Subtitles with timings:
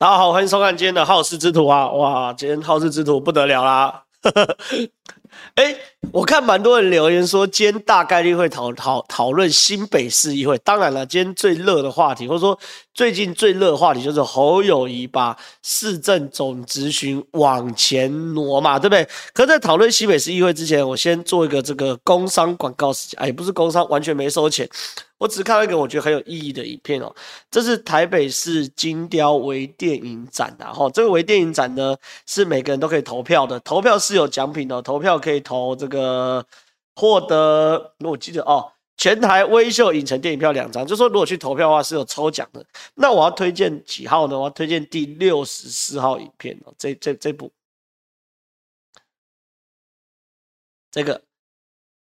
[0.00, 1.90] 大家好，欢迎收看今天的好事之徒啊！
[1.90, 4.04] 哇，今天好事之徒不得了啦！
[5.56, 5.80] 哎、欸，
[6.12, 10.56] 我看蛮多人留言说，今天大概率会讨讨讨论新北市议会。
[10.58, 12.56] 当然了，今天最热的话题，或者说
[12.98, 19.08] 最近最热话题，就是侯友宜把市政总质询往前挪嘛，对不对？
[19.32, 24.68] 可在讨论西北市议会之前，我先做一个这个工商广告时间，哎，不是工商，完全没收钱。
[25.16, 27.14] 我只看到一个我觉得很有意义的影片哦，
[27.52, 36.44] 这是台北市金雕微电影展的哈，这个微电影展呢是每个人都可以投票的，投票是有奖品的，投票可以投这个
[36.96, 42.62] 获得，我记得哦，全台微秀影城电影票两张，就说如果去投票的话是有抽奖的。
[42.94, 44.38] 那我要推荐几号呢？
[44.38, 47.50] 我要推荐第六十四号影片哦，这这这部，
[50.90, 51.22] 这个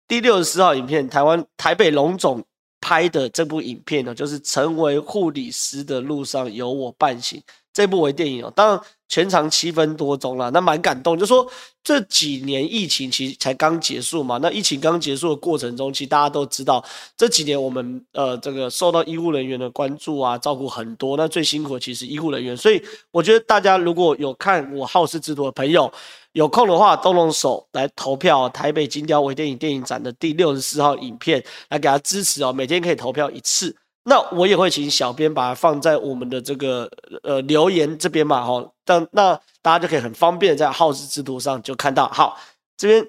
[0.06, 2.44] 第六十四号影片，台湾台北龙总。
[2.84, 7.40] 拍的这部影片呢，就是成为护理师的路上有我伴行
[7.72, 8.80] 这部微电影哦，当然
[9.12, 11.18] 全长七分多钟啦，那蛮感动。
[11.18, 11.46] 就说
[11.84, 16.82] 这几年疫情其实才刚结束嘛，那疫情刚结束的过程中，其实大家都知道
[17.14, 25.92] 这几年我们呃这个受到医护人员的关注啊，照顾很多，那最辛苦的其实医护人员，所以我觉得大家如果有看我好事之徒的朋友。
[26.32, 32.50] 有空的话，动动手来投票台北金雕微电影电影展的第六十四号影片，来给他支持哦。
[32.50, 36.90] 每天可以投票一次，那我也会请小编把它放在我们的这个
[37.22, 38.68] 呃留言这边嘛，哈。
[38.84, 42.08] 但那大家就可以很方便在耗时之图上就看到。
[42.08, 42.36] 好，
[42.76, 43.06] 这边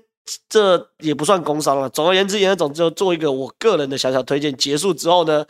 [0.47, 1.89] 这也不算工伤了。
[1.89, 4.55] 总而言之，言而总之就做一个我个人的小小推荐。
[4.55, 5.43] 结束之后呢，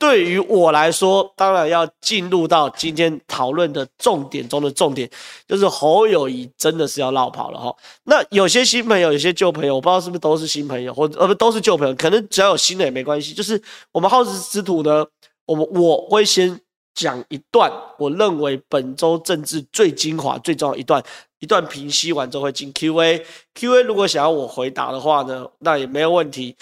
[0.00, 5.08] 对于我来说，当然要进入到今天讨论的重点中的重点，
[5.46, 7.76] 就是侯友谊真的是要绕跑了哈。
[8.04, 13.34] 那有些新朋友，有些旧朋友，我不知道是不是都是新朋友，或者呃不都是旧朋友，可能只要有新的也没关系。
[13.34, 13.62] 就是
[13.92, 15.06] 我们好事之徒呢，
[15.44, 16.58] 我们我会先
[16.94, 21.04] 讲一段我认为本周政治最精华、最重要一段，
[21.40, 26.56] 一段平息完之后会进 Q&A，Q&A 如果想要我回答的话呢，那也没有问题，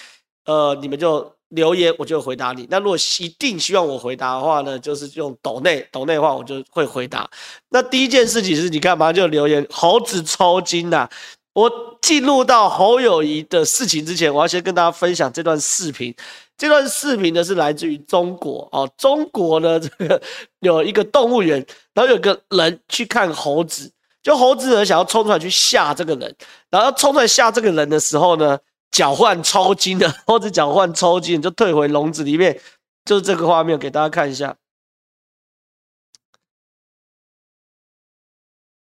[0.45, 1.38] 呃，你们就。
[1.51, 2.67] 留言我就回答你。
[2.71, 7.29] 那如果一定希望我回答的话呢，就是用抖内抖内的话，我就会回答。
[7.71, 11.09] 那第一件事情是你干嘛就留言猴子抽筋呐、
[11.55, 11.71] 我
[12.03, 16.15] 进入到侯友谊的事情之前，我要先跟大家分享这段视频。
[16.57, 20.21] 这段视频呢是来自于中国哦，中国呢这个
[20.61, 21.65] 有一个动物园，
[21.95, 23.91] 然后有个人去看猴子，
[24.23, 26.35] 就猴子呢想要冲出来去吓这个人，
[26.69, 28.59] 然后冲出来吓这个人的时候呢。
[28.91, 32.61] 脚换抽筋的， 或者脚换抽筋，就退回笼子里面，
[33.05, 34.57] 就是这个画面，给大家看一下，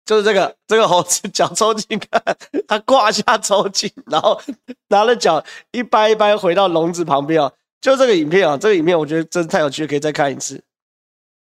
[0.04, 2.22] 就是这个这个猴子脚抽筋，看
[2.68, 4.40] 他胯下抽筋，然后
[4.88, 10.62] 拿了脚一掰一掰回到笼子旁边啊，就这个影片啊，这个影片我觉得真的太有趣，可以再看一次，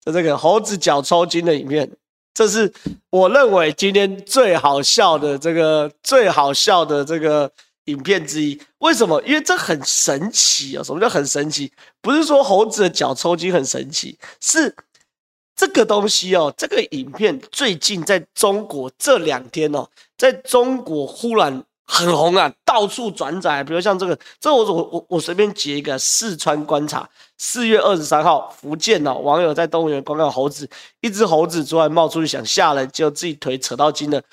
[0.05, 1.91] 就这个猴子脚抽筋的影片，
[2.33, 2.71] 这是
[3.09, 7.51] 我认为今天最好笑的这个最好笑的这个。
[7.85, 9.21] 影片之一，为什么？
[9.23, 10.83] 因为这很神奇啊！
[10.83, 11.69] 什么叫很神奇？
[12.01, 14.73] 不是说猴子的脚抽筋很神奇，是
[15.53, 16.53] 这个东西哦。
[16.57, 19.85] 这个影片最近在中国这两天哦，
[20.17, 23.61] 在中国忽然很红啊，到处转载。
[23.61, 30.69] 比如像这个，这我我我我随便截一个，四川观察，四月二十三号，福建哦，网友在动物园观看猴子，
[31.01, 34.23] 一只猴子突然冒出去想吓人，结果自己腿扯到筋了，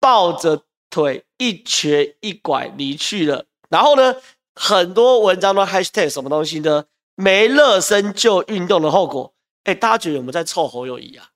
[0.00, 0.62] 抱着。
[0.94, 4.14] 腿一瘸一拐离去了，然后呢，
[4.54, 6.84] 很多文章都 hashtag 什么东西呢？
[7.16, 9.34] 没热身就运动的后果。
[9.64, 11.30] 哎，大家觉得有没有在臭侯友宜啊？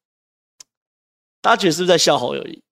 [1.41, 2.63] 大家觉得是不是在笑侯友宜？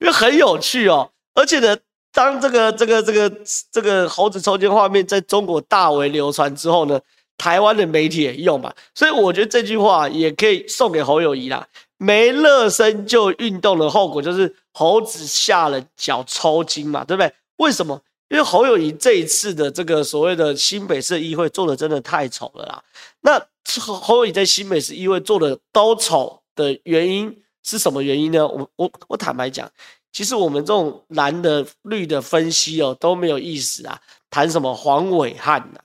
[0.00, 1.74] 因为很有趣哦，而且呢，
[2.12, 3.32] 当这个这个这个
[3.72, 7.00] 这个猴子抽筋画面在中国大为流传之后呢，
[7.38, 11.66] 台湾的媒体也用嘛，所以我觉得这句话也可以送给侯友宜啦。
[12.04, 17.32] 没热身就运动的后果就是猴子下了脚抽筋嘛，对不对？
[17.56, 18.00] 为什么？
[18.28, 22.82] 因为侯友谊这一次的这个所谓的新北市议会做的真的太丑了啦。
[23.20, 23.40] 那
[23.80, 28.46] 侯友谊在新北市议会做的都丑的原因是什么原因呢？
[28.46, 29.70] 我我我坦白讲，
[30.12, 34.00] 其实我们这种蓝的绿的分析哦都没有意思啊，
[34.30, 35.80] 谈什么黄暐瀚呢？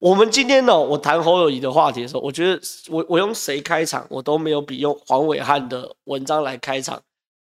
[0.00, 7.02] 我们今天呢，我谈侯友宜的话题的时候，我觉得我我用谁开场，我都没有比用黄伟汉的文章来开场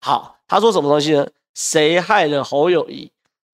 [0.01, 0.39] 好。
[0.47, 1.27] 他说什么东西呢？
[1.55, 3.11] 谁害了侯友宜？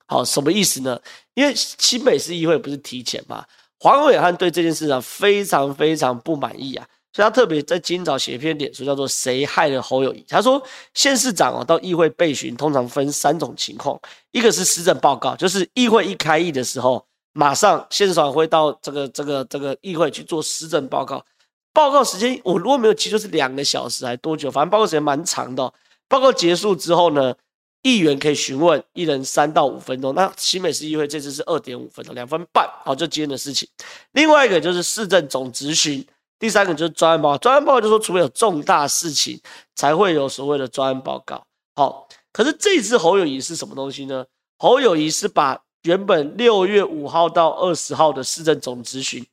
[0.06, 1.00] 好，什么意思呢？
[1.32, 3.46] 因为新北市议会不是提前嘛，
[3.78, 10.22] 黄伟汉对这件事啊非常非常不满意啊，所以他特别在今早写一篇脸书，叫做“谁害了侯友宜”。
[10.28, 10.62] 他说，
[10.92, 13.98] 县市长哦到议会备询，通常分三种情况，
[14.32, 17.02] 一个是施政报告，就是议会一开议的时候。
[17.32, 21.25] 马上县长会到这个这个这个议会去做施政报告，
[21.73, 25.73] 报告时间我如果没有记错是两个小时还多久，反正报告时间蛮长的哦。
[26.08, 27.34] 报告结束之后呢，
[27.82, 30.14] 议员可以询问，一人三到五分钟。
[30.14, 33.67] 那新北市议会这次是二点五分钟，两分半，好，就今天的事情。
[34.12, 36.06] 另外一个就是市政总质询，
[36.38, 37.38] 第三个就是专案报告。
[37.38, 39.40] 专案报告就是说，除非有重大事情，
[39.75, 41.43] 才会有所谓的专案报告。
[41.75, 44.26] 好，可是这次侯友谊是什么东西呢？
[44.58, 49.25] 侯友谊是把原本六月五号到二十号的市政总质询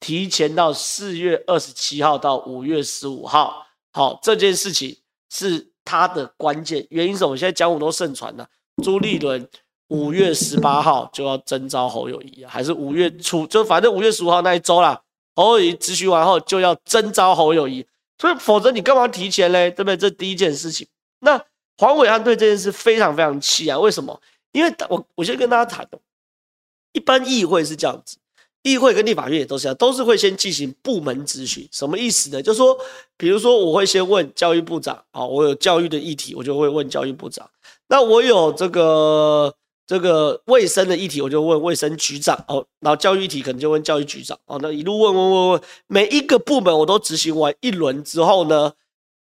[0.00, 3.66] 提前到四月二十七号到五月十五号。
[3.92, 4.96] 好，这件事情
[5.30, 5.68] 是。
[5.90, 7.34] 他的关键原因是什么？
[7.34, 8.46] 现在江湖都盛传了，
[8.84, 9.48] 朱立伦
[9.86, 13.46] 五月十八号就要征召侯友宜，还是五月初？
[13.46, 15.00] 就反正五月十五号那一周啦。
[15.34, 17.86] 侯友宜质询完后就要征召侯友宜，
[18.18, 19.70] 所以否则你干嘛提前嘞？
[19.70, 19.96] 对不对？
[19.96, 20.86] 这第一件事情。
[21.20, 21.42] 那
[21.78, 23.78] 黄暐瀚对这件事非常非常气啊！
[23.78, 24.20] 为什么？
[24.58, 25.88] 因为我我先跟大家谈，
[26.92, 28.16] 一般议会是这样子。
[28.62, 31.66] 议会跟立法院也都是这样，都是会先进行部门咨询。
[31.70, 32.42] 什么意思呢？
[32.42, 32.76] 就说，
[33.16, 37.48] 比如说，我会先问教育部长，啊，我有教育的议题，我就会问教育部长。
[37.86, 39.54] 那我有这个
[39.86, 48.72] 这个卫生的议题，我就问卫生局长，哦，然后教育议题可能就问教育局长，哦，那一路问问问问，每一个部门我都执行完一轮之后呢，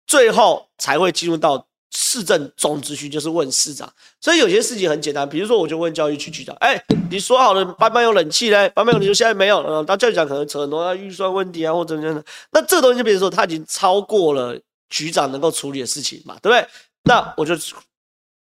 [0.06, 1.67] 最后才会进入到。
[1.94, 14.58] 市政总质询就是问市长，所以有些事情很简单，比如说我就问教育局局长，哎、你说好了班班有冷气嘞，班班有冷气现在没有，嗯，当教育长可能扯很多预算问题啊，或者怎么样的，那这东西就比如说他已经超过了
[14.88, 16.66] 局长能够处理的事情嘛，对不对？
[17.04, 17.54] 那我就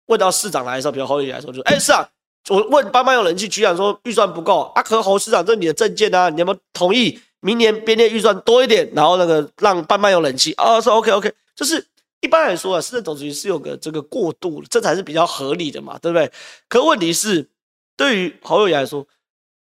[0.05, 2.07] 问到市长来的时候，比如侯友来说，就哎、欸，市长，
[2.47, 10.79] 我问班班有冷气，局长说预算不够啊，可侯市长这是你的政见啊，你有没有同意明年编列预算多一点，然后那个让班班有冷气啊？
[10.79, 11.85] 说 OK OK，就是。
[12.21, 16.31] 一般来说啊，市政总质询是有个这个过渡，这才是比较合理的嘛，对不对？
[16.67, 17.47] 可问题是，
[17.95, 19.07] 对于侯友宜来说，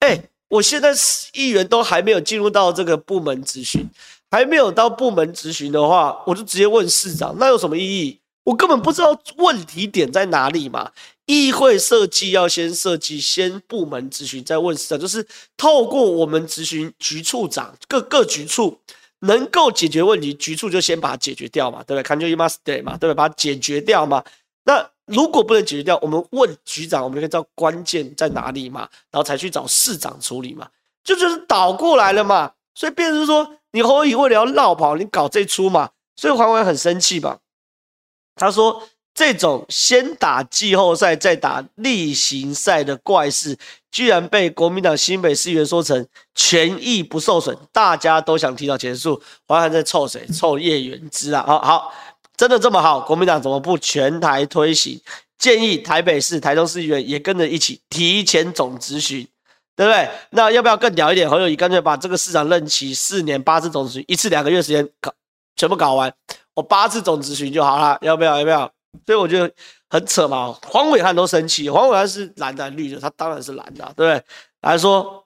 [0.00, 0.94] 哎、欸，我现在
[1.34, 3.88] 议员都还没有进入到这个部门咨询，
[4.30, 8.20] 还没有到部门咨询的话，我就直接问市长，那有什么意义？
[8.44, 10.92] 我根本不知道问题点在哪里嘛。
[11.26, 15.26] 议会设计要先设计，先部门咨询，再问市长，就是
[15.56, 18.78] 透过我们咨询局处长，各各局处。
[19.26, 23.14] 能够解决问题，局处就先把它解决掉嘛，对不对？？Can you must stay 嘛，对不对？
[23.14, 24.24] 把它解决掉嘛。
[24.64, 30.68] 那如果不能解决掉，我们问局长，我们可以知道关键在哪里嘛，然后才去找市长处理嘛，
[31.02, 32.52] 就就是倒过来了嘛。
[32.74, 37.38] 所以变成说，你侯友为了要落跑，你搞这出嘛，所以黄伟很生气吧？
[38.36, 38.82] 他说。
[39.14, 43.56] 这种先打季后赛再打例行赛的怪事，
[43.92, 49.22] 居然被国民党新北市议员说成权益不受损，大家都想提早结束。
[49.46, 50.26] 黄暐瀚在臭谁？
[50.26, 51.44] 臭叶元之啊！
[51.46, 51.94] 好好，
[52.36, 52.98] 真的这么好？
[52.98, 55.00] 国民党怎么不全台推行？
[55.38, 59.24] 建议台北市、台中市议员也跟着一起提前总质询，
[59.76, 60.08] 对不对？
[60.30, 61.30] 那要不要更屌一点？
[61.30, 65.12] 侯友宜干脆把这个市长任期四年八次总质询，一次两个月时间搞
[65.54, 66.12] 全部搞完，
[66.54, 68.38] 我八次总质询就好了，要不要？
[68.38, 68.73] 要不要？
[69.06, 69.52] 所以我觉得
[69.88, 74.24] 很扯嘛，黄伟汉都生气，黄伟汉是蓝的绿的，他当然是蓝的，对不对？
[74.60, 75.24] 来说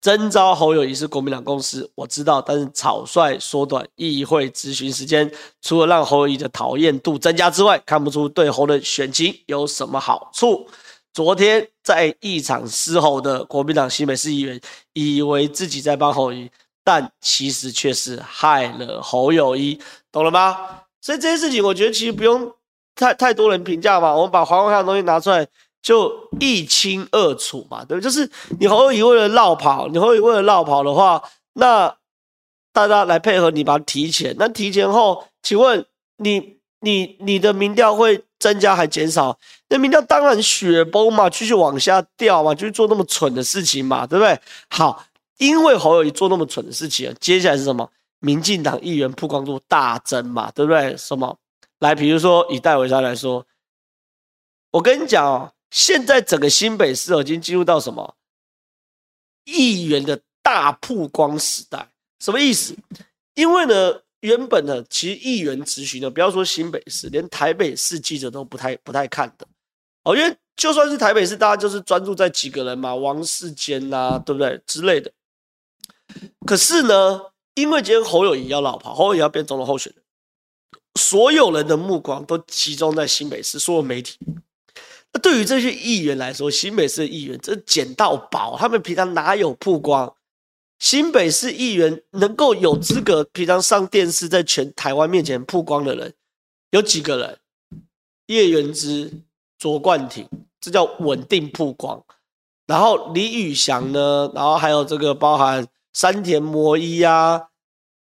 [0.00, 5.30] 征召侯友谊是国民党公司，我知道，但是草率缩短议会质询时间，
[5.60, 10.66] 除了让侯友谊的讨厌度增加之外，看不出对侯的选情有什么好处。
[11.12, 14.58] 昨天在一场嘶吼的国民党新北市议员，
[14.94, 16.50] 以为自己在帮侯友谊，
[16.82, 19.78] 但其实却是害了侯友谊，
[20.10, 20.56] 懂了吗？
[21.00, 22.52] 所以这些事情，我觉得其实不用
[22.94, 24.14] 太太多人评价嘛。
[24.14, 25.46] 我们把黄暐瀚的东西拿出来，
[25.82, 28.04] 就一清二楚嘛，对不对？
[28.04, 31.22] 就是你侯友谊为了绕跑，你侯友谊为了绕跑的话，
[31.54, 31.94] 那
[32.72, 34.36] 大家来配合你，把它提前。
[34.38, 35.84] 那提前后，请问
[36.18, 39.38] 你你你的民调会增加还减少？
[39.68, 44.38] 那民调当然雪崩嘛，继续往下掉嘛，就是做那么蠢的事情嘛，对不对？
[44.68, 45.02] 好，
[45.38, 47.88] 因为侯友谊做那么蠢的事情，接下来是什么？
[48.20, 50.96] 民进党议员曝光度大增嘛，对不对？
[50.96, 51.38] 什么？
[51.80, 53.46] 来，比如说以戴维山来说，
[54.70, 58.14] 我跟你讲哦，现在整个新北市已经进入到什么
[59.44, 61.88] 议员的大曝光时代？
[62.18, 62.76] 什么意思？
[63.34, 69.46] 因为呢，原本呢，其实议员质询呢，不要说新北市，连台北市记者都不太不太看的
[70.04, 75.10] 哦，因为就算是台北市，大家就是专注在几个人嘛，王世坚呐，对不对之类的。
[76.46, 77.22] 可是呢，
[77.54, 80.02] 因为今天侯友宜要落跑，侯友宜要变总统候选人，
[80.98, 84.16] 所有人的目光都集中在新北市，所有媒体。
[85.12, 90.14] 那对于这些议员来说，新北市的议员这捡到宝，他们平常哪有曝光？
[90.78, 96.14] 新北市议员能够有资格平常上电视，在全台湾面前曝光的人
[96.70, 97.38] 有几个人？
[98.26, 99.12] 叶元之、
[99.58, 100.26] 卓冠廷，
[100.60, 102.02] 这叫稳定曝光。
[102.66, 104.30] 然后李宇翔呢？
[104.34, 105.66] 然后还有这个包含。
[105.92, 107.48] 山田摩伊啊，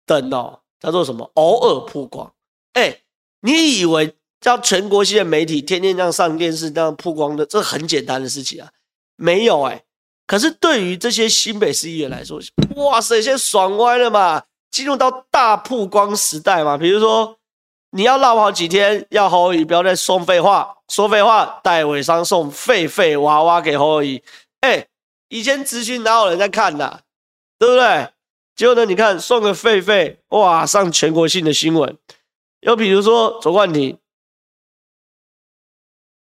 [0.06, 1.30] 等哦，叫做什么？
[1.36, 2.34] 偶尔曝光。
[2.74, 3.02] 哎，
[3.42, 8.70] 你以为叫全国性的媒体天天这样上电视这样曝光的，这很简单的事情啊？
[9.16, 9.84] 没有哎。
[10.28, 12.40] 可是对于这些新北市议员来说，
[12.76, 16.78] 哇塞，现在爽歪了嘛，进入到大曝光时代嘛。
[16.78, 17.38] 比如说，
[17.92, 24.24] 你要闹好几天，要侯友宜不要再送废话，说废话，戴伟商送废废娃娃给侯友宜。
[24.62, 24.86] 哎，
[25.30, 27.02] 以前资讯哪有人在看呐、啊？
[27.60, 28.10] 对不对？
[28.56, 31.96] 结果呢，你看送个废废，哇，上全国性的新闻。
[32.62, 34.00] 又比如说卓冠廷，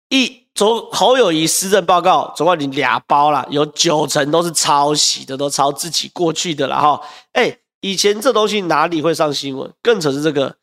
[0.09, 0.45] 一。
[0.57, 6.99] 卓侯友谊施政报告，总共你俩包了，有九成都是抄袭的，都抄自己过去的了哈。
[7.33, 9.71] 哎，以前这东西哪里会上新闻？
[9.83, 10.57] 更扯是这个，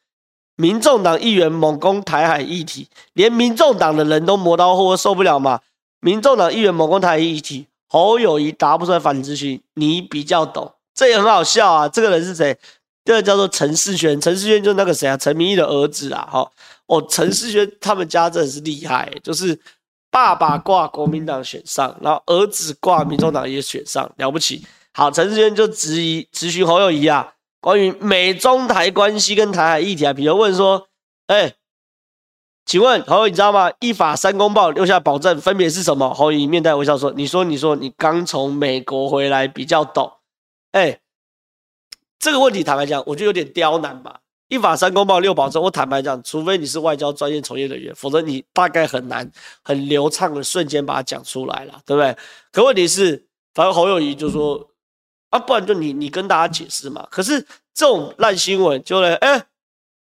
[0.55, 5.61] 民众党议员猛攻台海议题，连民众党的人都磨刀霍霍受不了嘛。
[5.99, 11.87] 民众党议员猛攻台海议题，侯友宜答不出来反咨询，你比较懂，这也很好笑啊。
[11.87, 12.57] 这个人是谁？
[13.05, 15.15] 这个叫做陈世轩，陈世轩就是那个谁啊？
[15.15, 16.27] 陈明义的儿子啊。
[16.29, 16.51] 哈，
[16.87, 19.57] 哦，陈世轩他们家真的是厉害，就是。
[20.13, 24.63] 爸爸挂国民党选上，然后儿子挂民众党也选上，了不起。
[24.93, 30.87] 好，陈世轩就质疑质询侯友宜啊，关于美中台关系跟台海议题啊，比如问说，
[31.25, 31.55] 哎、
[32.65, 33.71] 请问侯友你知道吗？
[33.79, 36.13] 一法三公报留下保证分别是什么？
[36.13, 40.11] 侯友宜面带微笑说，你说你说你刚从美国回来比较懂，
[40.71, 40.99] 哎、
[42.17, 44.21] 这个问题坦白讲，我觉得有点刁难吧。
[44.47, 49.29] 一法三公报六保证，我坦白讲，除非你是外交专业从业人员，否则你大概很难
[49.63, 52.15] 很流畅的瞬间把它讲出来了，对不对？
[52.51, 54.69] 可问题是，反正侯友谊就说
[55.31, 57.07] 啊，不然就你你跟大家解释嘛。
[57.09, 57.41] 可是
[57.73, 59.47] 这种烂新闻就来，哎，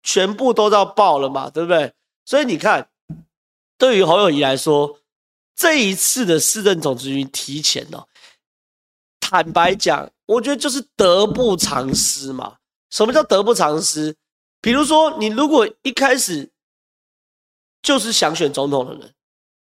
[0.03, 1.91] 全部都要报了嘛，对不对？
[2.25, 2.89] 所以你看，
[3.77, 4.99] 对于侯友谊来说，
[5.55, 8.07] 这一次的市政总质询提前哦，
[9.19, 12.57] 坦白讲，我觉得就是得不偿失嘛。
[12.89, 14.15] 什么叫得不偿失？
[14.61, 16.49] 比如说，你如果一开始
[17.81, 19.13] 就是想选总统的人，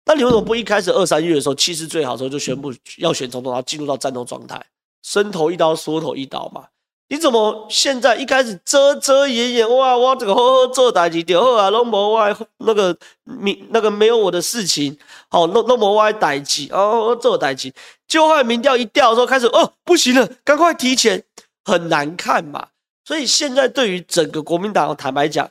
[0.06, 4.64] 那你为什么不一开始二三月的时候气势最好的时候就宣布要选总统，然后进入到战斗状态，
[5.02, 6.68] 伸头一刀，缩头一刀嘛？
[7.08, 9.78] 你怎么现在一开始遮遮掩掩？
[9.78, 14.98] 哇，我这个呵呵做代志，好啊，拢无我那个民那个没有我的事情，
[15.30, 17.72] 好，拢拢无我代志哦，做代志，
[18.08, 21.24] 就后民调一调的时候开始哦，不行了，赶快提前，
[21.64, 22.70] 很难看嘛。
[23.06, 25.48] 所以现在对于整个国民党，坦白讲，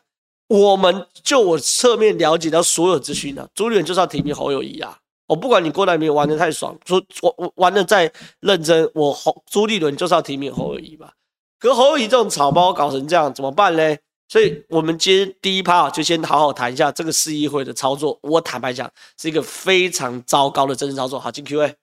[0.49, 4.99] 我们就我侧面了解到所有资讯呢，朱立伦就是要提名侯友谊啊！
[5.28, 11.08] 我不管你郭台铭玩的太爽，说我我玩的再认真，我侯朱立伦就是要提名侯友谊嘛。
[11.58, 13.96] 可侯友宜这种草包搞成这样怎么办呢？
[14.28, 18.18] 所以我们今天第一趴就先好好谈一下这个市议会的操作。
[18.23, 21.18] 我坦白讲，是一个非常糟糕的政治操作。
[21.18, 21.76] 好，进 Q&A。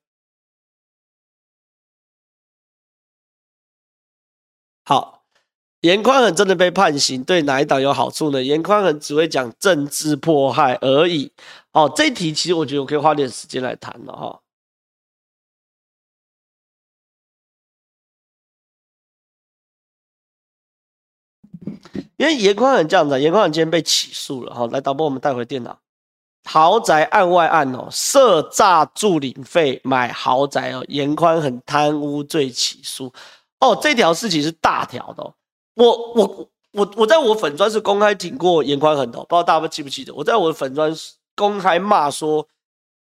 [4.84, 5.20] 好。
[5.82, 8.44] 严宽恒真的被判刑，对哪一党有好处呢？
[8.44, 11.32] 严宽恒只会讲政治迫害而已。
[11.72, 14.40] 哦，这一题其实我觉得我可以花点时间来谈了哈。
[22.22, 24.68] 因为严宽很这样子，严宽很今天被起诉了哈。
[24.68, 25.76] 来，导播，我们带回电脑。
[26.44, 33.12] 豪宅案外案哦，涉诈助领费买豪宅哦，严宽很贪污罪起诉。
[33.60, 35.34] 哦，这条事情是大条的哦。
[35.74, 40.14] 我我我我在我粉专是公开挺过严宽很的，不知道大家记不记得？
[40.14, 40.96] 我在我的粉专
[41.36, 42.48] 公开骂说，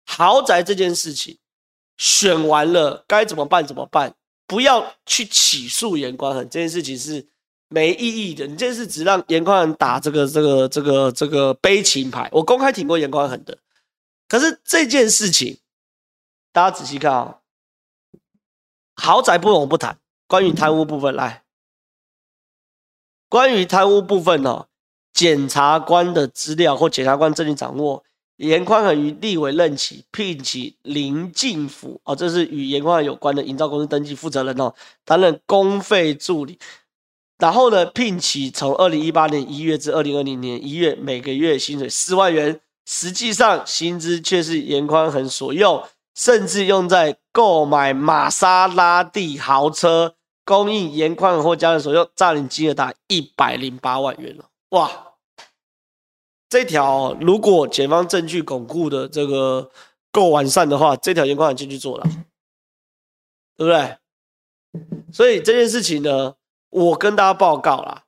[0.07, 1.37] 豪宅这件事情
[1.97, 3.63] 选完了该怎么办？
[3.63, 4.15] 怎么办？
[4.47, 7.27] 不要去起诉严宽很，这件事情是
[7.69, 8.45] 没意义的。
[8.47, 12.29] 你这是只让严宽恒打这个这个这个这个悲情牌。
[12.31, 13.57] 我公开挺过严宽恒的，
[14.27, 15.57] 可是这件事情
[16.51, 17.39] 大家仔细看啊、
[18.95, 21.43] 豪宅部分我不谈，关于贪污部分来。
[23.27, 24.67] 关于贪污部分哦，
[25.11, 28.03] 检察官的资料或检察官证据掌握，
[28.37, 36.57] 严宽恒于立委任期聘请林进甫哦，这是与严宽恒有关的营造公司登记负责人哦，担任公费助理。
[37.37, 45.83] 然后呢，聘期从二零一八年一月至二零二零年一月，每个月薪水四万元，实际上薪资却是严宽恒所用，
[46.15, 50.15] 甚至用在购买玛莎拉蒂豪车。
[50.47, 54.45] 供应严宽恒或家人所用，诈领金额达一百零八万元了。
[54.69, 55.15] 哇，
[56.47, 59.71] 这条如果检方证据巩固的这个
[60.11, 62.05] 够完善的话，这条严宽恒进去坐了，
[63.57, 63.97] 对不对？
[65.11, 66.35] 所以这件事情呢，
[66.75, 68.03] 我跟大家报告啦，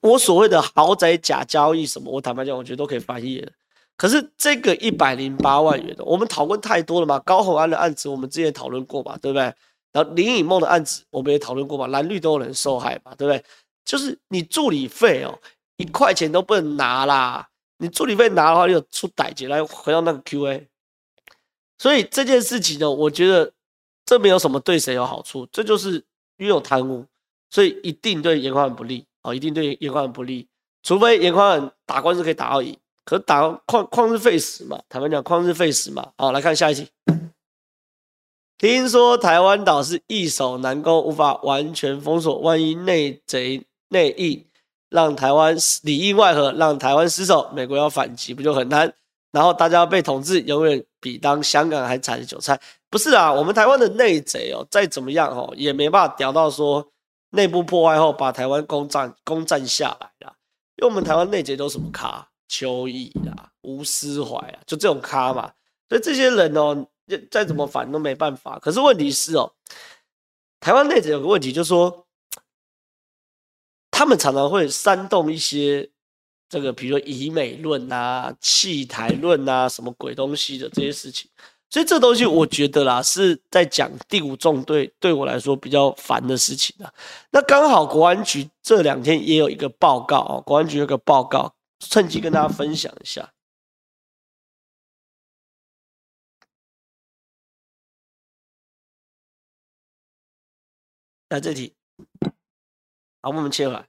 [0.00, 3.46] 我所谓的豪宅假交易什么，我坦白讲，我觉得都可以翻页。
[3.98, 7.18] 可是这个一百零八万元的，我们讨论太多了嘛？
[7.18, 9.42] 高虹安的案子我们之前讨论过嘛，对不对？
[9.92, 13.44] 然后林以梦的案子我们也讨论过嘛，蓝绿都有人受害嘛，对不对？
[13.84, 15.38] 就是你助理费哦，
[15.76, 17.46] 一块钱都不能拿啦，
[17.76, 20.66] 你助理费拿的话，就出歹劫来回到那个 Q&A。
[21.76, 23.52] 所以这件事情呢，我觉得
[24.06, 25.96] 这没有什么对谁有好处，这就是
[26.38, 27.06] 因为有贪污，
[27.54, 30.44] 所以一定对颜宽很不利哦，一定对颜宽很不利，
[30.82, 36.10] 除非颜宽恒打官司可以打到赢，可是打旷旷日费时嘛，坦白讲旷日费时嘛。
[36.18, 36.88] 好，来看下一题。
[38.58, 44.44] 听说台湾岛是易守难攻，无法完全封锁，万一内贼内应，
[44.90, 48.92] 让台湾里应外合，让台湾失守，美国要反击不就很难？
[49.30, 52.60] 然后大家被统治，永远比当香港还惨的韭菜。
[52.90, 56.84] 不是啊，我们台湾的内贼哦，再怎么样哦，也没办法屌到说
[57.34, 60.34] 内部破坏后把台湾攻占攻占下来啦。
[60.76, 62.28] 因为我们台湾内贼都什么咖？
[62.48, 65.52] 邱毅啊，吴思怀啊，就这种咖嘛。
[65.88, 66.86] 所以这些人哦，
[67.30, 68.58] 再怎么反都没办法。
[68.58, 69.52] 可是问题是哦，
[70.60, 72.06] 台湾内贼有个问题，就是说
[73.90, 75.90] 他们常常会煽动一些。
[76.46, 81.28] 这个比如说以美论啊、弃台论啊，什么鬼东西的这些事情，
[81.74, 86.94] 所以这东西我觉得啦，是在讲第五纵队对我来说比较烦的事情啊。
[87.30, 93.28] 那刚好国安局这两天也有一个报告啊，国安局有个报告，趁机跟大家分享一下。
[101.28, 101.74] 来这题，
[103.20, 103.88] 好，我们切回来。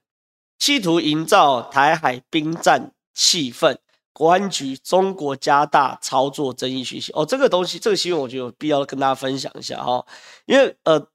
[0.58, 3.78] 企图营造台海兵战气氛，
[4.16, 7.12] 国安局中国加大操作争议讯息。
[7.12, 10.02] 哦，这个东西这个新闻我觉得有必要跟大家分享一下哈，
[10.46, 11.06] 因为呃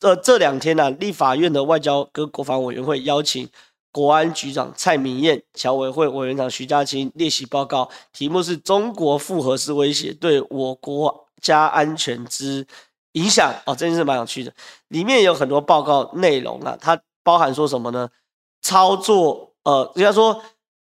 [0.00, 3.48] 呃这两天呢、啊，立法院的外交跟国防委员会邀请
[3.92, 12.66] 国安局长蔡明彦、侨委会委员长徐嘉清列席报告，题目是中国复合式威胁对我国家安全之
[13.12, 13.54] 影响。
[13.66, 14.52] 哦，这件事蛮有趣的，
[14.88, 18.10] 里面有很多报告内容啊，它包含说什么呢？
[18.62, 20.42] 操作，呃，人家说，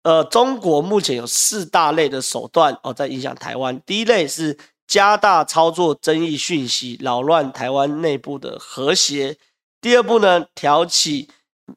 [0.05, 3.81] 呃，中国目前有四大类的手段哦，在影响台湾。
[3.87, 9.35] 第一类是加大操作争议讯息，扰乱台湾内部的和谐；
[9.81, 11.31] 第二步呢，挑起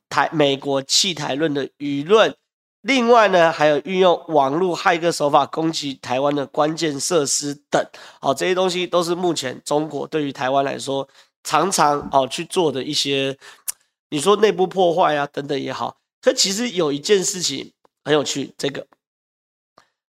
[0.10, 2.30] 台美国弃台论的舆论；
[2.82, 7.82] 另外呢，还有运用网络骇客手法攻击台湾的关键设施等。
[8.20, 11.08] 好，这些东西都是目前中国对于台湾来说
[11.46, 13.38] 常常哦去做的一些。
[14.10, 17.74] 你说内部破坏啊，等等也好，可其实有一件事情
[18.08, 18.54] 很有趣。
[18.58, 18.88] 这个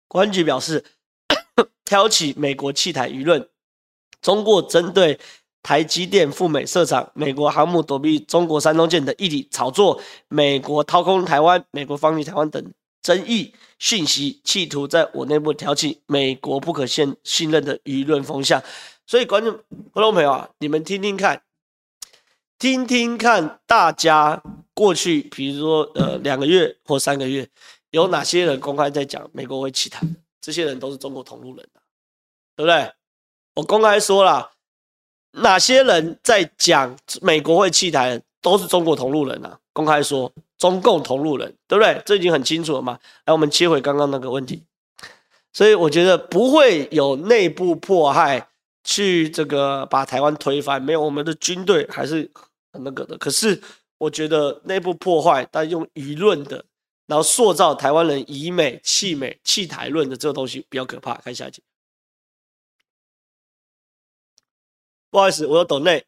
[0.08, 0.84] 国安局表示，
[1.86, 3.47] 挑起美国弃台舆论，
[4.19, 5.19] 中国针对
[5.62, 18.63] 台积电赴美设厂、美国航母躲避中国山东舰的议题炒作，美国掏空台湾、美国放弃台湾等争议讯息，企图在我内部挑起美国不可信信任的舆论风向。
[19.06, 19.53] 所以，观众、
[19.91, 21.43] 观众朋友啊，你们听听看。
[22.60, 24.41] 听听看，大家
[24.73, 27.49] 过去，比如说，呃，两个月或三个月，
[27.93, 30.01] 有哪些人公开在讲美国会弃台？
[30.41, 31.79] 这些人都是中国同路人啊，
[32.56, 32.91] 对不对？
[33.53, 34.51] 我公开说了，
[35.34, 39.60] 哪些人在讲美国会弃台，都是中国同路人啊！
[39.73, 42.01] 公开说，中共同路人，对不对？
[42.03, 42.99] 这已经很清楚了嘛。
[43.25, 44.63] 来，我们切回刚刚那个问题，
[45.53, 48.49] 所以我觉得不会有内部迫害
[48.84, 52.29] 去这个把台湾推翻，没有，我们的军队还是
[52.73, 52.84] 很。
[52.84, 53.62] 那个的，可是
[53.99, 56.65] 我觉得内部破坏，但用舆论的，
[57.05, 61.15] 然后塑造台湾人以美弃美弃台论的这个东西比较可怕。
[61.15, 61.61] 看下一集，
[65.09, 66.05] 不好意思，我有抖内，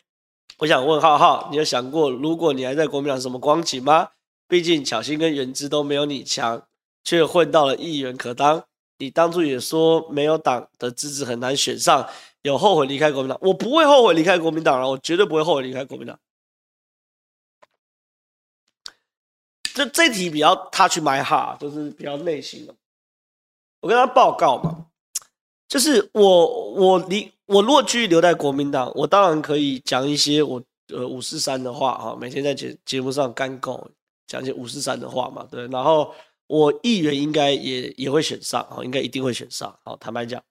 [0.60, 4.10] 我想问浩浩，你有想过，如果你还在国民党，什么光景吗？
[4.48, 6.66] 毕竟巧芯跟元之都没有你强，
[7.04, 8.64] 却混到了议员可当。
[8.98, 12.08] 你当初也说没有党的支持很难选上，
[12.44, 13.38] 有后悔离开国民党？
[13.42, 16.18] 我不会后悔离开国民党了，我绝对不会后悔离开国民党。
[19.76, 22.74] 这这题比较 touch my heart，就是比较内心的。
[23.82, 24.86] 我跟他报告嘛，
[25.68, 33.92] 就是我我离我若去留在国民党，我当然可以讲一些我呃五四三的话哈，每天在节节目上干讲
[34.26, 35.68] 讲一些五四三的话嘛，对。
[35.68, 36.16] 然后
[36.48, 39.78] 我议员应该也也会选上啊，应该一定会选上。
[39.84, 40.42] 好，坦白讲，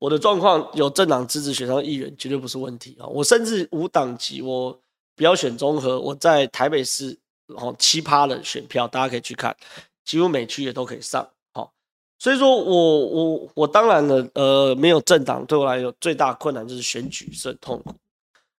[0.00, 3.06] 我的状况有政党支持选上议员绝对不是问题啊。
[3.06, 4.76] 我甚至无党籍，我
[5.14, 7.16] 不要选中和，我在台北市。
[7.46, 9.56] 然后奇葩的选票，大家可以去看，
[10.04, 11.28] 几乎每区也都可以上。
[11.52, 11.72] 好，
[12.18, 17.94] 所以说我我我当然了，呃，没有政党对我来说最大困难就是选举是很痛苦。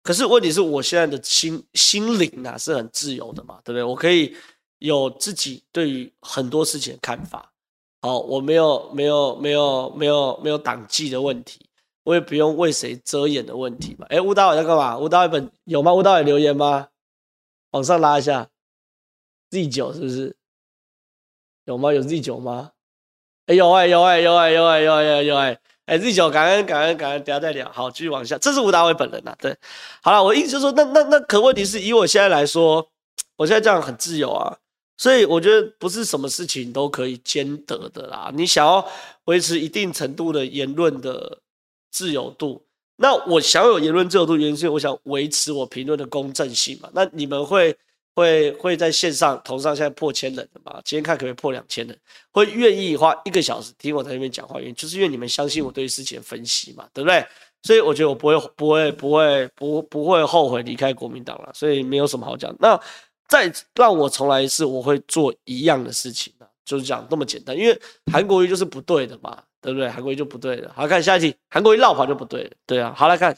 [0.03, 3.85] 可是问题是我现在的心心灵啊是很自由的嘛，对不对？
[3.85, 4.37] 我可以
[4.79, 7.53] 有自己对于很多事情的看法。
[8.01, 11.65] 好，我没有没有没有没有没有党纪的问题，
[12.03, 14.05] 我也不用为谁遮掩的问题嘛。
[14.09, 14.99] 哎，吴导演在干嘛？
[14.99, 15.95] 吴导演有吗？
[15.95, 16.89] 吴导演留言吗？
[17.71, 18.49] 往上拉一下
[19.53, 20.35] ，Z 九是不是？
[21.67, 21.93] 有吗？
[21.93, 22.73] 有 Z 九吗？
[23.47, 25.61] 哎，有哎，有哎，有哎，有哎，有哎，有哎。
[25.85, 27.71] 哎，Z 九，感恩感恩感恩，等下再聊。
[27.71, 28.39] 好，继续往下。
[28.39, 29.55] 这是吴大伟本人呐、啊，对。
[30.03, 32.89] 好了，我意思就说，那那那，可问题是以我现在来说，
[33.37, 34.57] 我现在这样很自由啊，
[34.97, 38.31] 所以我觉得不是什么事情都可以兼得的啦。
[38.35, 38.89] 你想要
[39.27, 41.39] 维持一定程度的言论的
[41.91, 42.65] 自由度，
[42.97, 46.89] 那我想有言论自由度，原因是我想维持我评论的公正性嘛。
[46.93, 47.77] 那你们会？
[48.15, 50.81] 会会在线上同上现在破千人的嘛？
[50.85, 51.99] 今天看可不可以破两千人？
[52.31, 57.25] 会愿意花一个小时听我在那边讲话，原因就是因为你们相信我对事情的分析嘛，对不对？
[57.63, 62.55] 所以我觉得我不会不会不会不不会后悔离开国民党了，所以没有什么好讲。
[62.59, 62.79] 那
[63.29, 67.57] 再让我重来一次，我会做一样的事情啊，就是讲那么简单。
[67.57, 67.81] 因为
[68.13, 69.89] 韩国瑜就是不对的嘛，对不对？
[69.89, 70.71] 韩国瑜就不对的。
[70.75, 72.93] 好，看下一题，韩国瑜绕跑就不对了，对啊。
[72.97, 73.35] 好来看，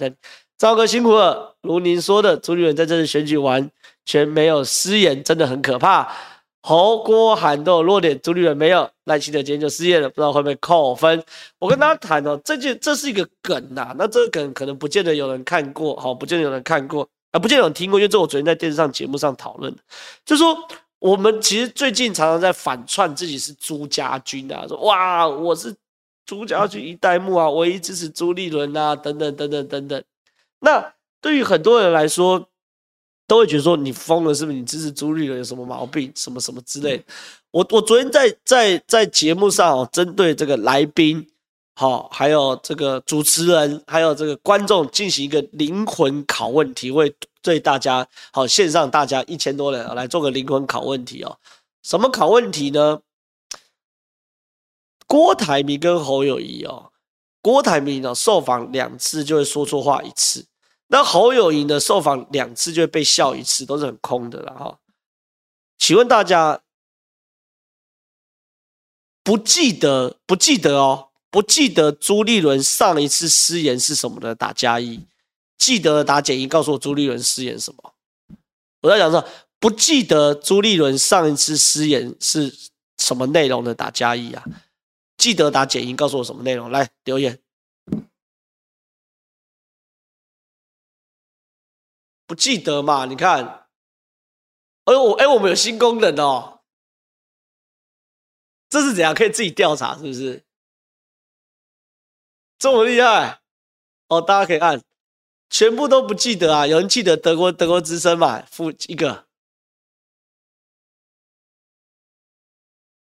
[0.56, 1.54] 赵哥辛苦了。
[1.60, 3.70] 如您说的，朱立伦在这次选举完。
[4.04, 6.12] 全没有失言，真的很可怕。
[6.62, 8.90] 侯郭韩都有弱点，朱立伦没有。
[9.04, 11.22] 赖清德今天就失业了，不知道会不会扣分。
[11.58, 19.74] 我跟大家谈哦，这件这是一个梗呐、啊，那这个梗可能不见得有人看过，好，不见得有人看过啊，不见得有人听过，因为这我昨天在电视上节目上讨论，
[20.24, 20.56] 就说
[21.00, 25.74] 我们其实最近常常在反串自己是朱家军啊，说哇，我是
[26.24, 30.02] 朱家军一代目啊，唯一支持朱立伦啊，等等等等等等。
[30.60, 32.48] 那对于很多人来说，
[33.26, 34.58] 都会觉得说你疯了，是不是？
[34.58, 36.12] 你支持朱立伦有什么毛病？
[36.14, 37.02] 什么什么之类。
[37.50, 41.26] 我我昨天在在在节目上哦，针对这个来宾，
[41.74, 51.38] 好，还有这个主持人，还有这个观众进行一个灵魂拷问题，会对大家好线上大家一千多人来做个灵魂拷问题哦。
[51.82, 53.00] 什么拷问题呢？
[55.06, 56.90] 郭台铭跟侯友谊哦，
[57.40, 60.44] 郭台铭哦受访两次就会说错话一次。
[60.94, 64.78] 那侯友宜的受访两次就会被笑一次，都是很空的了哈。
[65.76, 66.62] 请问大家
[69.24, 71.08] 不记得不记得哦？
[71.32, 74.36] 不记得朱立伦上一次失言是什么的？
[74.36, 75.04] 打加一。
[75.58, 77.94] 记得打减一，告诉我朱立伦失言什么？
[78.82, 79.26] 我在讲说
[79.58, 82.54] 不记得朱立伦上一次失言是
[82.98, 83.74] 什么内容的？
[83.74, 84.44] 打加一啊。
[85.16, 86.70] 记得打减一，告诉我什么内容？
[86.70, 87.40] 来留言。
[92.26, 93.04] 不记得嘛？
[93.06, 93.66] 你看，
[94.84, 96.62] 哎我哎，我们有新功能哦，
[98.68, 99.14] 这是怎样？
[99.14, 100.44] 可以自己调查，是不是？
[102.58, 103.42] 这么厉害
[104.08, 104.22] 哦！
[104.22, 104.82] 大家可以按，
[105.50, 106.66] 全部都不记得啊？
[106.66, 108.40] 有人记得德国德国之声嘛？
[108.46, 109.26] 负一个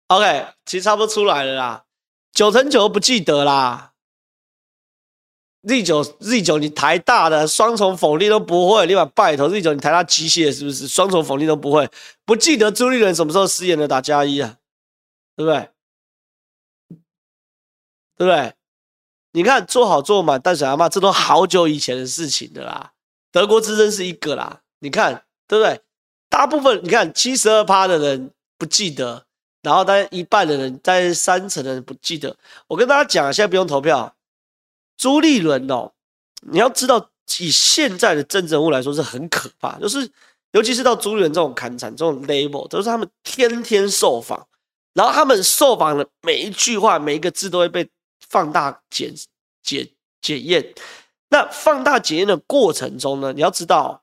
[0.08, 1.86] ，OK，其实差不多出来了啦，
[2.32, 3.87] 九成九不记得啦。
[5.66, 11.90] Z 九 Z 九，你台大的双重否定都不会，你把拜托 Z 九，你台大机械是不是双重否定都不会？
[12.24, 14.56] 不记得朱立伦什么时候失言的打加一啊？
[15.36, 15.68] 对不对？
[18.16, 18.54] 对不对？
[19.32, 22.92] 你看做好做满淡水阿妈，这都好久以前的事情的啦。
[23.30, 25.80] 德国之声是一个啦，你看对不对？
[26.28, 29.24] 大部分你看七十二趴的人不记得，
[29.62, 32.36] 然后大概一半的人，大概三成的人不记得。
[32.68, 34.14] 我跟大家讲，现在不用投票。
[34.98, 35.92] 朱立伦哦，
[36.42, 37.08] 你要知道，
[37.38, 40.10] 以现在的政治人物来说是很可怕，就是
[40.52, 44.46] 尤其是到朱立伦这种砍惨这种 label，都是他们天天受访，
[44.92, 47.88] 然后他们受访的每一句话、每一个字都会被
[48.28, 49.14] 放大检
[49.62, 49.88] 检
[50.20, 50.74] 检验。
[51.30, 54.02] 那放大检验的过程中呢，你要知道，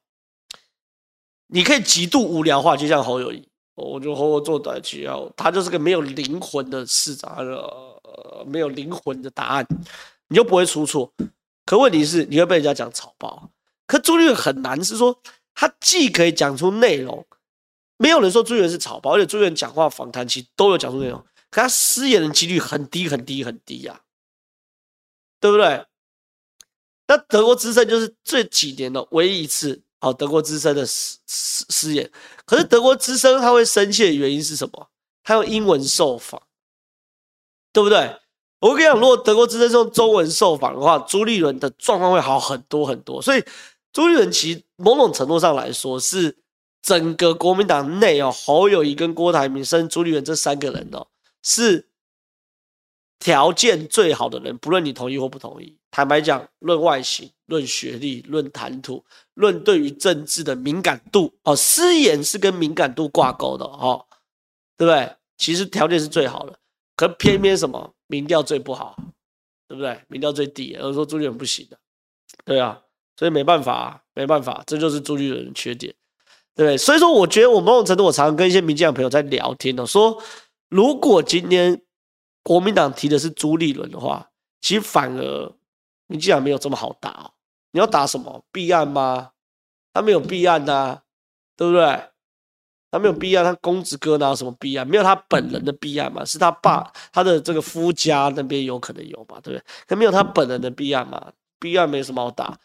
[1.47, 9.67] 你可以极度无聊化，就像侯友谊，我就和我做代志啊，他就是个没有灵魂的市长，呃，没有灵魂的答案。
[10.27, 11.13] 你就不会出错，
[11.65, 13.51] 可问题是你会被人家讲草包。
[13.87, 15.21] 可朱立伦很难，是说
[15.53, 17.25] 他既可以讲出内容，
[17.97, 21.19] 没有人说朱立伦是草包，而且朱立伦讲话访谈其实都有讲出内容，
[21.51, 24.01] 可他失言的几率很低很低很低呀，
[25.39, 25.85] 对不对？
[27.07, 32.11] 那德国之声就是这几年的唯一一次哦，德国之声的失失失言。
[32.45, 34.89] 可是德国之声他会生气的原因是什么？
[35.23, 36.41] 他用英文受访，
[37.71, 38.19] 对不对？
[38.59, 43.21] 我跟你讲，如果德国之声是用中文受访的话，朱立伦的状况会好很多很多。
[43.21, 43.43] 所以，
[43.91, 46.35] 朱立伦其实某种程度上来说，是
[46.81, 51.05] 整个国民党内哦，侯友谊跟郭台铭，甚至朱立伦这三个人哦，
[51.43, 51.89] 是
[53.19, 54.57] 条件最好的人。
[54.57, 59.03] 不论你同意或不同意，坦白讲，论外形、论学历、论谈吐、
[59.35, 64.05] 论对于政治的敏感度哦，失言是跟敏感度挂钩的哦，
[64.77, 65.15] 对不对？
[65.37, 66.57] 其实条件是最好的。
[66.95, 68.95] 可偏偏什么民调最不好，
[69.67, 69.99] 对不对？
[70.07, 71.77] 民调最低，而说朱立伦不行的，
[72.43, 72.81] 对啊，
[73.17, 75.93] 所以没办法，没办法，这就是朱立伦的缺点，
[76.55, 76.77] 对不对？
[76.77, 80.21] 所以说，我觉得我某种程度，我常常跟一些民进党朋友在聊天的，说
[80.69, 81.81] 如果今天
[82.43, 84.29] 国民党提的是朱立伦的话，
[84.61, 85.53] 其实反而
[86.07, 87.31] 民进党没有这么好打哦。
[87.71, 89.31] 你要打什么弊案吗？
[89.93, 91.01] 他没有弊案呐，
[91.57, 92.09] 对不对？
[92.95, 94.87] 他没有弊案，他公子哥哪有什么弊案？
[94.87, 96.23] 没有他本人的弊案嘛？
[96.23, 99.37] 是他爸他的这个夫家那边有可能有嘛？
[99.43, 99.61] 对不对？
[99.85, 101.33] 他没有他本人的弊案嘛？
[101.59, 102.57] 弊案没什么好打，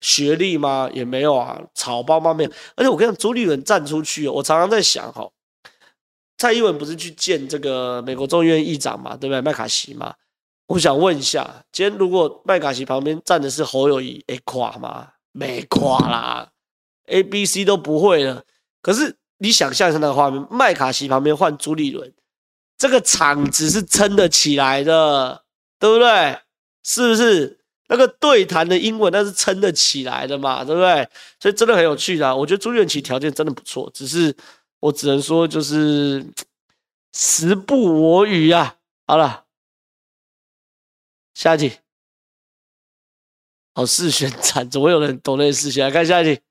[0.00, 0.90] 学历吗？
[0.92, 2.34] 也没有啊，草包吗？
[2.34, 2.50] 没有。
[2.74, 5.30] 而且我跟你讲，朱立伦站出去，我常常在想哈，
[6.36, 9.16] 蔡英文不是去见这个美国众议院议长嘛？
[9.16, 9.40] 对不对？
[9.40, 10.12] 麦卡锡嘛？
[10.66, 15.06] 我想问一下，今天如果麦卡锡旁边站的是侯友宜，会垮吗？
[15.32, 16.50] 没垮啦
[17.06, 18.42] ，A、B、C 都不会了。
[18.82, 22.12] 可是你想象一下那个画面，麦卡锡旁边换朱立伦，
[22.78, 25.44] 这个场子是撑得起来的，
[25.78, 26.38] 对不对？
[26.84, 27.58] 是不是？
[27.88, 31.08] 那个对谈的英文那是撑得起来的嘛，对不对？
[31.40, 32.36] 所以真的很有趣的。
[32.36, 34.32] 我觉得朱立伦其实条件真的不错，只是
[34.78, 36.24] 我只能说就是
[37.12, 38.76] 时不我与啊。
[39.06, 39.44] 好了。
[41.32, 41.72] 下一题，
[43.72, 45.86] 好视选惨，怎么有人懂那视选？
[45.86, 46.42] 来看下一题，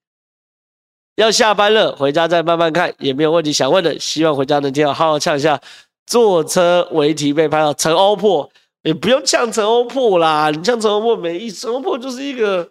[1.20, 3.52] 要下班了，回家再慢慢看也没有问题。
[3.52, 5.60] 想问的，希望回家能听到，好好呛一下。
[6.06, 8.50] 坐车违停被拍到，陈欧破
[8.84, 12.70] 也不用呛陈欧破啦，你呛陈欧破没意思，陈欧破就是一个，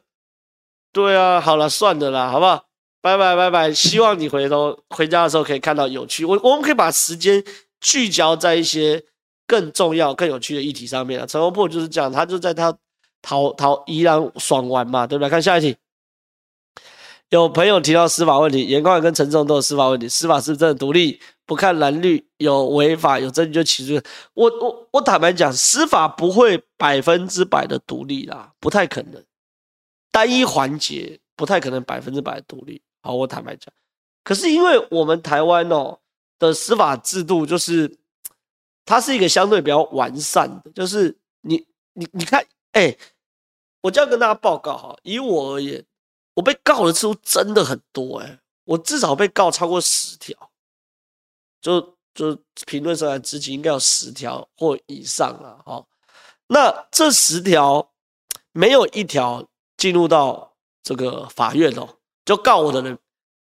[0.93, 2.65] 对啊，好了，算的啦，好不好？
[3.01, 6.25] 拜拜拜拜，希望你回头回家的时候可以看到有趣。
[6.25, 7.43] 我我们可以把时间
[7.81, 9.05] 聚焦在一些。
[9.51, 12.71] 更重要、更有趣的议题上面啊，陈欧破就是这样，他就在他
[13.23, 15.31] 逃逃宜兰爽玩嘛，对不对？
[15.31, 15.75] 看下一题，
[17.31, 21.21] 有朋友提到司法问题，严宽跟陈时中都有司法问题，司法是真的独立？
[21.45, 24.03] 不看蓝绿，有违法有证据就起诉。
[24.35, 29.23] 我我我坦白讲，司法不会百分之百的独立啦，不太可能，
[30.11, 32.81] 单一环节不太可能百分之百独立。
[33.03, 33.73] 好，我坦白讲，
[34.25, 35.99] 可是因为我们台湾哦
[36.39, 37.97] 的司法制度就是。
[38.91, 41.63] 它是一个相对比较完善的，就是你
[41.93, 42.97] 你你看，哎、
[43.83, 45.85] 我就要跟大家报告哈，以我而言，
[46.39, 50.37] 我被告的次数真的很多哎、我至少被告超过十条，
[51.61, 51.81] 就
[52.15, 55.85] 就评论上来之前应该有十条或以上了哈。
[56.47, 57.91] 那这十条
[58.53, 62.97] 没有一条进入到这个法院哦，就告我的人，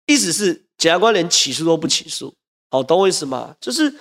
[0.06, 2.34] 意思是检察官连起诉都不起诉，
[2.72, 3.56] 好，懂我意思吗？
[3.60, 3.94] 就是。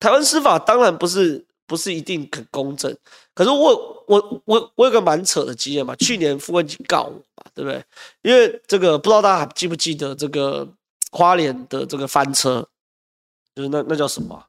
[0.00, 2.96] 台湾司法当然不是不是一定很公正，
[3.34, 7.84] 可是我我我我有个蛮扯的经验嘛，去年傅昆萁告我嘛，对不对？
[8.22, 10.68] 因为这个不知道大家还记不记得这个
[11.10, 12.64] 花莲的这个翻车，
[13.56, 14.40] 就是那那叫什么？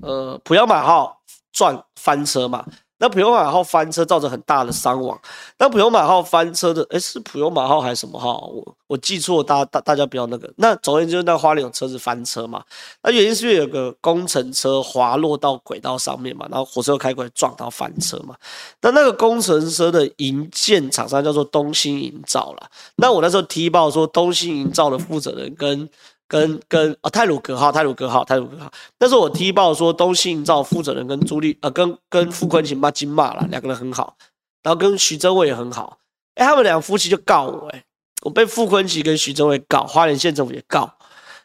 [0.00, 1.20] 呃，普悠玛号
[1.52, 2.66] 撞翻车嘛。
[2.98, 5.20] 那普悠玛号翻车造成很大的伤亡。
[5.58, 8.46] 那普悠玛号翻车的，诶，是普悠玛号还是什么号？
[8.46, 10.52] 我我记错，大家大大家不要那个。
[10.56, 12.62] 那总而言之，就是那花莲有车子翻车嘛。
[13.02, 18.36] 那原因是有个工程车滑落到轨道上面嘛，然后火车又开过来撞到翻车嘛。
[18.80, 22.68] 那那个工程车的营建厂商叫做东兴营造啦。
[22.96, 25.88] 那我那时候踢爆说，东兴营造的负责人跟。
[26.26, 28.70] 跟跟啊泰鲁格号，泰鲁格号，泰鲁格号。
[28.98, 34.16] 那时候我踢爆说，东信造负责人跟朱立呃跟跟傅昆萁骂金骂了，两个人很好，
[34.62, 35.98] 然后跟徐榛蔚也很好。
[36.34, 37.84] 哎、他们两夫妻就告我、欸，哎，
[38.22, 40.92] 我被傅昆萁跟徐榛蔚告，花莲县政府也告。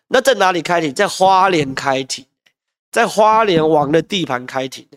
[0.08, 0.94] 那在哪里开庭？
[0.94, 2.26] 在花莲开庭，
[2.92, 4.88] 在花莲王的地盘开庭。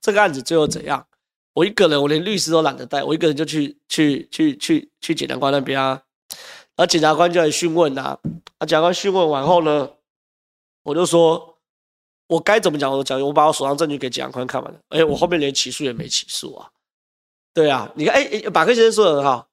[0.00, 1.06] 这个案子最后怎样？
[1.54, 6.02] 我一个人，我连律师都懒得带，我一个人就去去去去去检察官那边啊。
[6.76, 8.18] 而检察官就来讯问呐，
[8.58, 9.88] 啊，检察官讯问完后呢，
[10.82, 11.56] 我就说，
[12.26, 16.68] 我该怎么讲我都讲，我把我手上证据给检察官看完了，哎，我后面连起诉也没起诉啊，
[17.52, 19.46] 对啊，你看，哎，马克先生说的很好，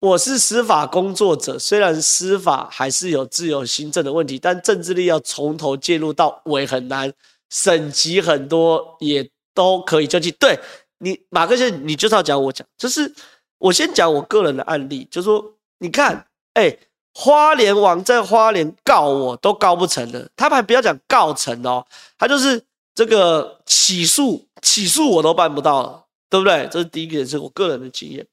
[0.00, 7.10] 我是司法工作者，虽然司法还是有自由行政的问题，但政治力要从头介入到尾很难，
[7.48, 10.60] 省级很多也都可以就去，对
[10.98, 13.10] 你，马克先生，你就是要讲我讲，就是
[13.56, 15.53] 我先讲我个人的案例，就是说。
[15.84, 16.78] 你看，哎、
[17.12, 21.84] 花莲王在花莲告我都告不成了，他们还不要讲告成哦，
[22.16, 26.66] 他就是这个起诉，起诉我都办不到了，对不对？
[26.72, 28.26] 这是第一个，是我个人的经验。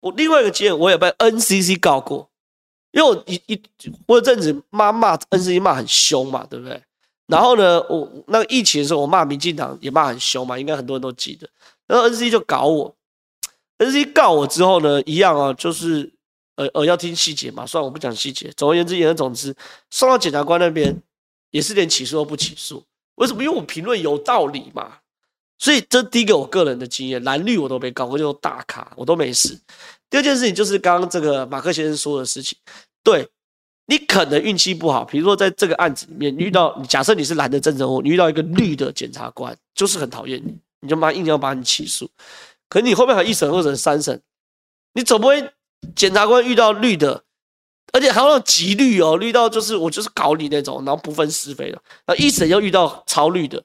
[0.00, 2.30] 我另外一个经验，我也被 NCC 告过，
[2.92, 3.62] 因为我一一
[4.06, 6.82] 我有阵子骂骂 NCC 骂很凶嘛，对不对？
[7.26, 11.46] 然后呢，我那个疫情的时候，我骂民进党也骂很凶嘛，应该很多人都记得。
[11.86, 12.96] 然后 NCC 就搞我
[13.76, 16.14] ，NCC 告我之后呢，一样啊，就是。
[16.60, 17.64] 呃呃，要听细节嘛？
[17.64, 18.52] 算了，我不讲细节。
[18.54, 19.54] 总而言之，言而总之，
[19.88, 20.94] 送到检察官那边
[21.50, 22.84] 也是连起诉都不起诉。
[23.14, 23.42] 为什么？
[23.42, 24.98] 因为我评论有道理嘛。
[25.58, 29.58] 所以这第一个我个人的经验，蓝绿我都被告，我就大卡，我都没事。
[30.10, 32.58] 第二件事情就是刚刚这个马克先生说的事情，
[33.02, 33.26] 对，
[33.86, 42.10] 你可能运气不好，比如说在这个案子里面遇到，假设你是蓝的政治人，你遇到一个绿的检察官，就是很讨厌你，你就妈硬要把你起诉。
[42.68, 44.18] 可你后面还一审、二审、三审，
[44.94, 45.42] 你总不会
[45.94, 47.22] 检察官遇到绿的，
[47.92, 51.80] 而且还有那种极绿哦，绿到就是我就是搞你那种，然后不分是非的。
[52.06, 53.62] 那一审又遇到超绿的，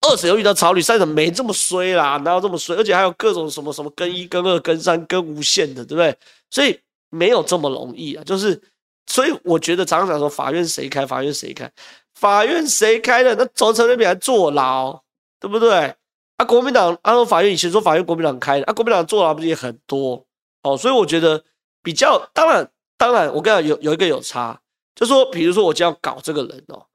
[0.00, 2.76] 二审又遇到超绿，三审没这么衰啦，哪有这么衰？
[2.76, 6.16] 而且还有各种什么什么跟一、跟二、跟三、跟无限的，对不对？
[6.50, 6.78] 所以
[7.10, 8.24] 没有这么容易啊。
[8.24, 8.60] 就是，
[9.06, 11.06] 所以我觉得常常说，法院谁开？
[11.06, 11.70] 法院谁开？
[12.14, 13.34] 法院谁开的？
[13.36, 15.00] 那周成那边还坐牢，
[15.38, 15.94] 对不对？
[16.38, 20.24] 啊，国民党安、啊、法院以前说法院国民党开的，啊，国民党坐牢不是也很多
[20.72, 20.76] 哦？
[20.76, 21.44] 所以我觉得
[21.82, 24.60] 比较当然当然，我跟你讲有有一个有差，
[24.94, 26.86] 就说比如说我就要搞这个人哦，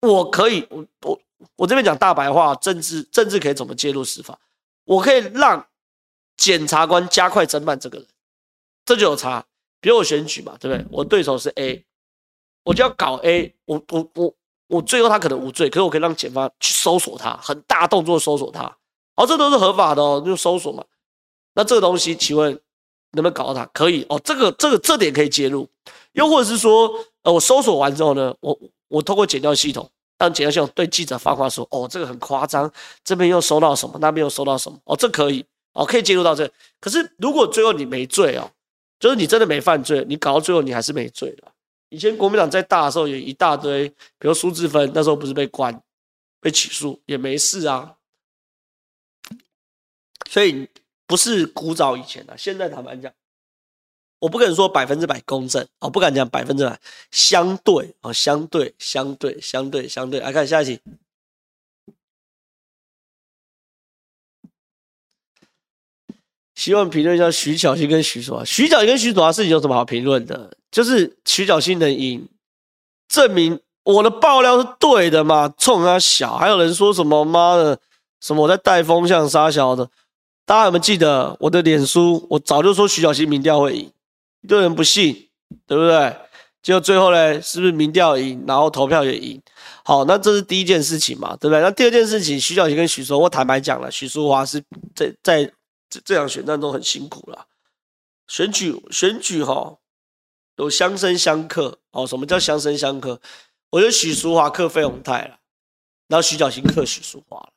[0.00, 1.20] 我可以我我
[1.56, 4.38] 我这边讲大白话，政治政治可以怎么介入司法？
[4.84, 5.66] 我可以让
[6.36, 8.06] 检察官加快侦办这个人，
[8.84, 9.44] 这就有差。
[9.80, 10.86] 比如我选举嘛，对不对？
[10.90, 11.84] 我对手是 A，
[12.64, 14.34] 我就要搞 A，我我我。
[14.68, 18.64] 我最后他可能无罪，可是我可以让检方去搜索他，很大动作搜索他，
[19.14, 20.84] 哦，这都是合法的哦，就搜索嘛。
[21.54, 22.60] 那这个东西，请问
[23.12, 23.64] 能不能搞到他？
[23.66, 25.68] 可以哦，这个这个这点可以介入。
[26.12, 26.90] 又或者是说，
[27.22, 32.72] 呃，我搜索完之后呢，我我通过检调系统，让检调系统对记者发话说，哦，这个很夸张，
[33.04, 36.50] 这边又收到什么，那边又收到什么，哦，这可以，哦，可以介入到这。
[36.80, 38.50] 可是如果最后你没罪哦，
[38.98, 41.44] 就是你真的没犯罪，你搞到最后你还是没罪的。
[41.90, 43.88] 以前国民党在大的时候也一大堆，
[44.18, 45.82] 比如苏志芬那时候不是被关、
[46.40, 47.94] 被起诉也没事啊，
[50.28, 50.66] 所以
[51.06, 53.12] 不是古早以前的，现在坦白讲，
[54.18, 60.80] 我不敢说百分之百公正，我不敢讲百分之百，相对哦，相对相对相对相对，来看下一题。
[66.56, 68.42] 希望评论一下徐小新跟徐淑华。
[68.42, 70.56] 徐巧芯跟徐淑华事情有什么好评论的？
[70.70, 72.26] 就是徐小新能赢，
[73.08, 75.54] 证明我的爆料是对的嘛？
[75.58, 77.78] 冲他小，还有人说什么妈的，
[78.20, 79.88] 什么我在带风向杀小的？
[80.46, 82.26] 大家有没有记得我的脸书？
[82.30, 83.92] 我早就说徐巧芯民调会赢，
[84.40, 85.28] 一堆人不信，
[85.66, 86.16] 对不对？
[86.62, 89.42] 结果最后呢，是不是民调赢，然后投票也赢？
[89.84, 91.60] 好，那这是第一件事情嘛，对不对？
[91.60, 94.62] 那第二件事情，徐巧芯跟徐淑华，我坦白讲了，徐淑华是
[94.94, 95.52] 在在。
[95.88, 97.46] 这这场选战中很辛苦了，
[98.26, 99.78] 选举选举哈，
[100.56, 102.04] 有相生相克哦。
[102.04, 103.20] 什么叫相生相克？
[103.70, 105.38] 我觉得许淑华克费鸿泰了，
[106.08, 107.52] 然后徐小新克许淑华了，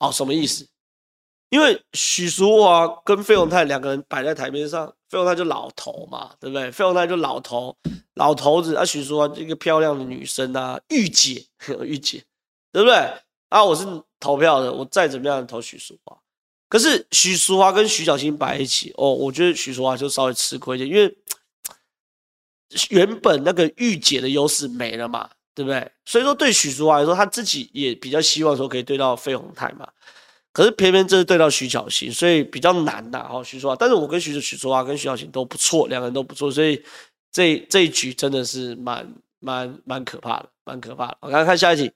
[0.00, 0.66] 哦，什么意思？
[1.54, 6.68] 因为许淑华跟费永泰两个人摆在台面上，费永泰就老头嘛，对不对？
[6.72, 7.76] 费永泰就老头，
[8.14, 8.84] 老头子啊。
[8.84, 11.46] 许淑华一个漂亮的女生啊，御姐，
[11.84, 12.24] 御姐，
[12.72, 12.96] 对不对？
[13.50, 13.86] 啊，我是
[14.18, 16.18] 投票的，我再怎么样投许淑华。
[16.68, 21.16] 可是许淑华跟徐巧芯摆一起哦，我觉得许淑华就稍微吃亏一点，因为
[22.90, 25.88] 原本那个御姐的优势没了嘛，对不对？
[26.04, 29.88] 所以说对许淑华来说，他自己也比较希望说可以对到费永泰嘛。
[30.54, 33.28] 可是偏偏这是对到徐巧芯，所以比较难呐。
[33.28, 36.82] 哈，许淑华，但是我跟徐许淑华跟徐巧芯都不错，两个人都不错，所以
[37.30, 39.06] 这这一局真的是蛮
[39.40, 41.18] 蛮蛮可怕的，蛮可怕的。
[41.20, 41.92] 我刚看下一题。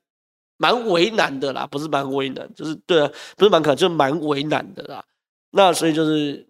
[0.60, 5.04] 蛮为难的啦，不是蛮为难，就是对啊，不是蛮可，就是蛮为难的啦。
[5.52, 6.44] 那所以就是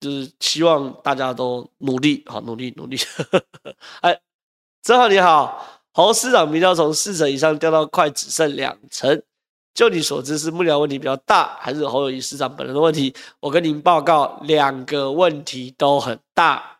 [0.00, 2.98] 就是希望大家都努力，好努力努力。
[4.02, 4.20] 哎，
[4.82, 9.22] 正好你好，侯市长民调从四成以上掉到快只剩两成，
[9.72, 13.14] 就你所知是幕僚问题比较大，还是侯友谊市长本人的问题？
[13.40, 16.78] 我跟您报告，两个问题都很大。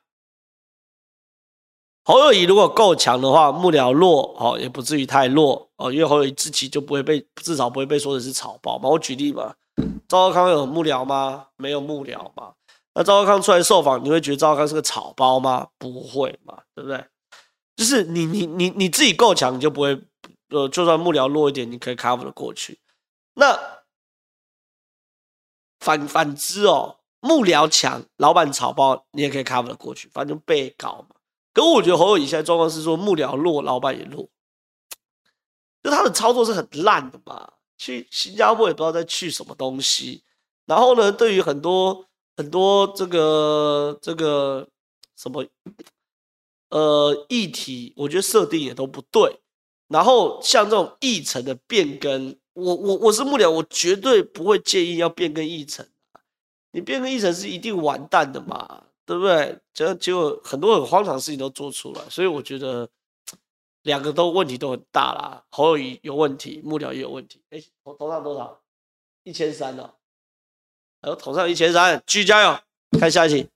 [2.05, 8.89] 侯友谊如果够强的话，幕僚弱哦，也不至于太弱哦，因为侯友谊自己就不会被，至少不会被说的是草包嘛。
[8.89, 9.55] 我举例嘛，
[10.09, 11.47] 赵少康有幕僚吗？
[11.57, 12.55] 没有幕僚嘛。
[12.95, 15.69] 那赵少康出来受访，你会觉得赵少康是个草包吗？
[15.79, 17.05] 不会嘛，对不对？
[17.77, 19.99] 就是你你你你自己够强，你就不会，
[20.49, 22.80] 呃，就算幕僚弱一点，你可以 cover 的过去。
[23.41, 23.59] 那
[25.79, 31.17] 反反之哦，幕僚强，老板草包，你也可以 cover 的过去，反正被搞嘛。
[31.55, 34.29] 可我觉得侯友宜现在状况是说幕僚弱，老板也弱，
[35.83, 37.55] 就他的操作是很烂的嘛。
[37.79, 40.23] 去新加坡也不知道在去什么东西，
[40.67, 44.69] 然后呢，对于很多很多这个这个
[45.17, 45.47] 什么
[46.69, 49.41] 呃议题，我觉得设定也都不对。
[49.89, 55.87] 然后像这种议程的变更，我我我是幕僚，我绝对不会建议要变更议程。
[56.73, 58.85] 你变更议程是一定完蛋的嘛。
[59.07, 59.59] 对不对？
[59.75, 62.89] 结结果很多很荒唐的事情都做出来，所以我觉得
[63.83, 65.43] 两个都问题都很大啦。
[65.51, 67.43] 侯友宜有问题，幕僚也有问题。
[67.51, 68.63] 哎，头头上多少？
[69.25, 69.97] 一千三了，
[71.03, 72.57] 还有头上一千三，继续加油！
[73.01, 73.49] 看下一题。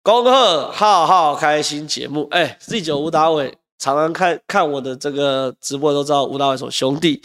[0.00, 7.22] 恭贺浩浩开心节目，哎、欸、，Z 九吴达伟常常看看我的这个直播都知道吴达伟是我兄弟。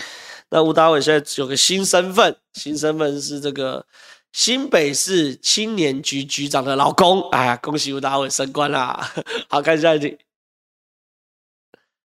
[0.49, 3.85] 那吴达伟现在有个新身份，新身份是这个
[4.33, 7.21] 新北市青年局局长的老公。
[7.29, 9.09] 哎呀，恭喜吴达伟升官啦！
[9.47, 10.17] 好，看下一题。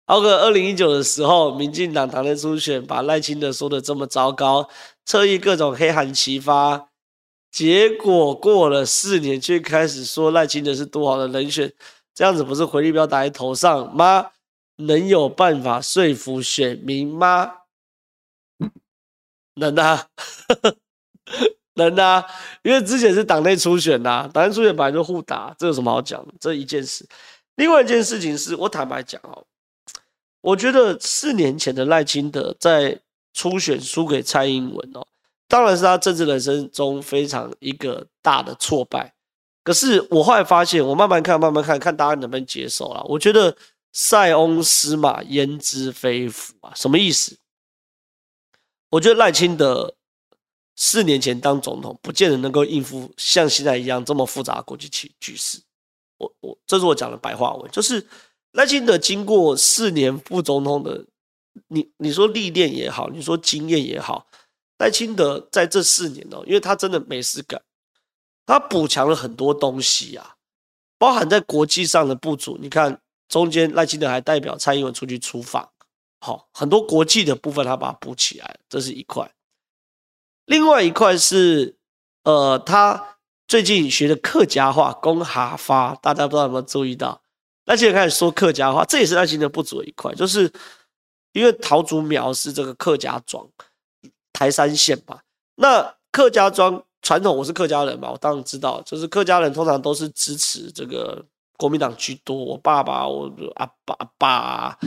[0.07, 4.69] 浩哥，二零一九的时候，民进党党内初选把赖清德说的这么糟糕，
[5.05, 6.91] 特意各种黑函齐发。
[7.51, 11.73] 结果过了四年，却开始说赖清德是多好的人选，
[12.15, 14.31] 这样子不是回力镖打在头上吗？
[14.77, 17.53] 能有办法说服选民吗？
[19.55, 20.09] 能啊，
[21.75, 22.25] 能啊，
[22.63, 26.35] 因为之前是党内初选呐、啊，党内初选本来就互打，这有什么好讲的？
[26.39, 27.07] 这一件事。
[27.55, 29.45] 另外一件事情是我坦白讲哦，
[30.43, 33.01] 我觉得四年前的赖清德在
[33.33, 35.07] 初选输给蔡英文哦。
[35.49, 39.15] 当然是他政治人生中非常一个大的挫败，
[39.65, 43.01] 可是我后来发现，我慢慢看，慢慢看，看大家能不能接受啦。
[43.05, 43.57] 我觉得
[43.99, 47.39] 塞翁失马焉知非福啊，什么意思？
[48.91, 49.95] 我觉得赖清德
[50.75, 55.63] 四年前当总统，不见得能够应付像现在一样这么复杂的国际局局势。
[56.19, 58.07] 我我这是我讲的白话文，就是
[58.53, 61.07] 赖清德经过四年副总统的，
[61.69, 64.27] 你你说历练也好，你说经验也好。
[64.77, 67.63] 赖清德在这四年哦，因为他真的没事干，
[68.45, 70.37] 他补强了很多东西啊，
[70.99, 72.59] 包含在国际上的不足。
[72.61, 75.69] 你看中间赖清德还代表蔡英文出去出访，
[76.21, 79.31] 好，很多国际的部分他把它补起来，这是一块。
[80.45, 81.77] 另外一块是，
[82.25, 83.19] 呃，他
[83.49, 87.21] 最近学的客家话，公哈发，大家不知道有没有注意到？
[87.65, 90.53] 赖清德开始说客家话，这也是赖清德不足的一块，就是
[91.33, 93.49] 因为桃竹苗是这个客家庄。
[94.33, 95.23] 台山线吧，
[95.55, 101.25] 那客家庄传统，我是客家人嘛，我当然知道，就是客家人通常都是支持这个
[101.57, 102.37] 国民党居多。
[102.37, 104.79] 我爸爸、我阿爸、阿爸、啊、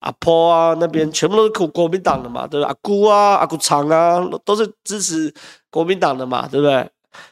[0.00, 2.68] 阿婆啊那边全部都是国国民党的嘛，对不对？
[2.68, 5.32] 阿姑啊、阿姑长啊，都是支持
[5.70, 6.90] 国民党的嘛，对不对？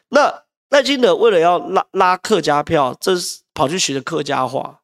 [0.08, 4.80] 那赖清德为了要拉拉客家票，这是跑去学的客家话，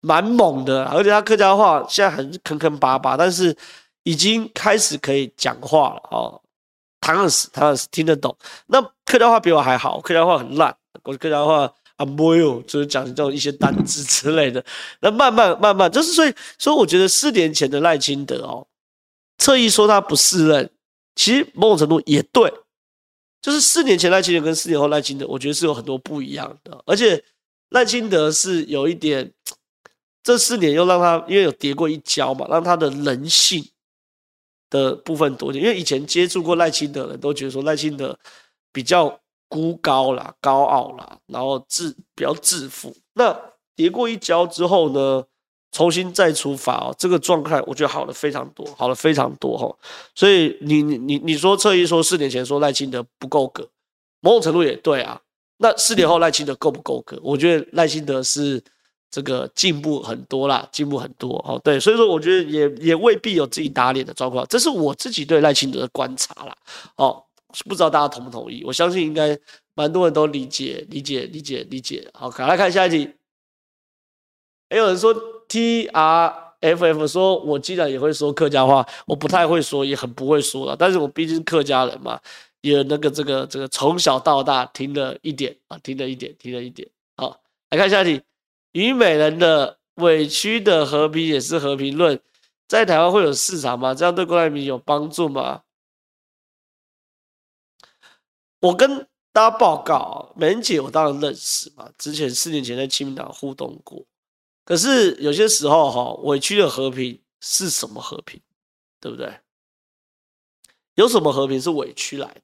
[0.00, 3.56] 蛮猛的，而且他客家话现在很坑坑巴巴，但是。
[4.06, 6.38] 已经开始可以讲话了哦，
[7.00, 8.36] 唐老师，唐老师听得懂。
[8.66, 14.64] 那客家话比我还好，客家话很烂，我客家话啊没有，就是讲这种一些单字之类的。
[15.00, 18.66] 那慢慢慢慢，就是所以，所以我觉得四年前的赖清德哦，
[19.38, 20.70] 特意说他不适任，
[21.14, 22.52] 其实某种程度也对，
[23.40, 26.82] 就是四年前赖清德跟四年后赖清德，我觉得是有很多不一样的。
[26.86, 27.22] 而且
[27.70, 29.32] 赖清德是有一点，
[30.22, 33.64] 这四年又让他因为有跌过一跤嘛，让他的人性。
[34.70, 38.18] 的部分多一点，因为以前接触过赖清德的人都觉得说赖清德
[38.72, 42.94] 比较孤高啦、高傲啦，然后自比较自负。
[43.14, 43.36] 那
[43.76, 45.24] 跌过一跤之后呢，
[45.72, 49.74] 重新再出发哦，这个状态我觉得好了非常多，好了非常多哈。
[50.14, 53.68] 所以你你你你说侧翼说四年前说赖清德不够格，
[54.20, 55.20] 某种程度也对啊。
[55.58, 57.18] 那四年后赖清德够不够格？
[57.22, 58.62] 我觉得赖清德是。
[59.10, 61.56] 这个进步很多啦，进步很多哦。
[61.62, 66.52] 对，所以说我觉得也也未必有自己打脸的状况，这是我自己对赖清德的观察啦。
[66.96, 67.23] 哦，
[67.64, 68.64] 不知道大家同不同意？
[68.64, 69.38] 我相信应该
[69.74, 72.08] 蛮多人都理解、理解、理解、理解。
[72.12, 73.10] 好，赶快看下一题。
[74.70, 75.14] 也有人说
[75.46, 80.74] T R F F 说，我既然也会说客家话，我不太会说，也很不会说了。
[80.76, 82.18] 但是我毕竟是客家人嘛，
[82.62, 86.88] 也那个这个这个从小到大听了一点啊，听了一点，听了一点。
[87.16, 87.38] 好，
[87.70, 88.22] 来看下一题。
[88.72, 92.18] 虞美人的委屈的和平也是和平论，
[92.66, 93.94] 在台湾会有市场吗？
[93.94, 95.60] 这样对郭台铭有帮助吗？
[98.64, 104.06] 我跟大家报告，美人姐我当然认识嘛，之前四年前在亲民党互动过。
[104.64, 108.40] 可是有些时候哈，委屈的和平是什么和平？
[109.00, 109.38] 对不对？
[110.94, 112.40] 有什么和平是委屈来的？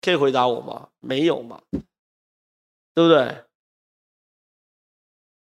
[0.00, 0.90] 可以回答我吗？
[1.00, 1.60] 没有嘛？
[1.72, 3.44] 对不对？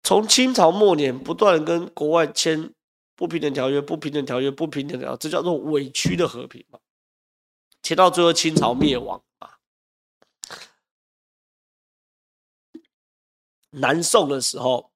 [0.02, 2.74] 从清朝末年不断跟国外签
[3.16, 6.80] 不平等条约、不平等条约、不平等条约，这叫做委屈的和平嘛？
[7.86, 9.60] 签到最后清朝灭亡啊。
[13.70, 14.90] 南宋的时候，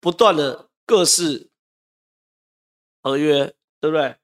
[0.00, 1.48] 不断的各式
[3.02, 4.16] 合约，对不对？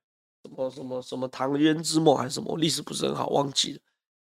[0.42, 2.54] 什么什么什么唐渊之梦还是什么？
[2.58, 3.80] 历史不是很好，忘记了。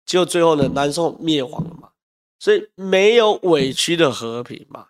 [0.05, 1.91] 结果最后呢，南宋灭亡了嘛。
[2.37, 4.89] 所以没有委屈的和平嘛？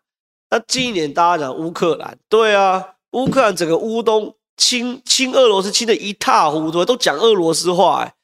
[0.50, 8.15] 那近一年大家讲乌克兰，对啊，乌克兰整个乌东亲亲俄罗斯亲的一塌糊涂，都讲俄罗斯话，哎，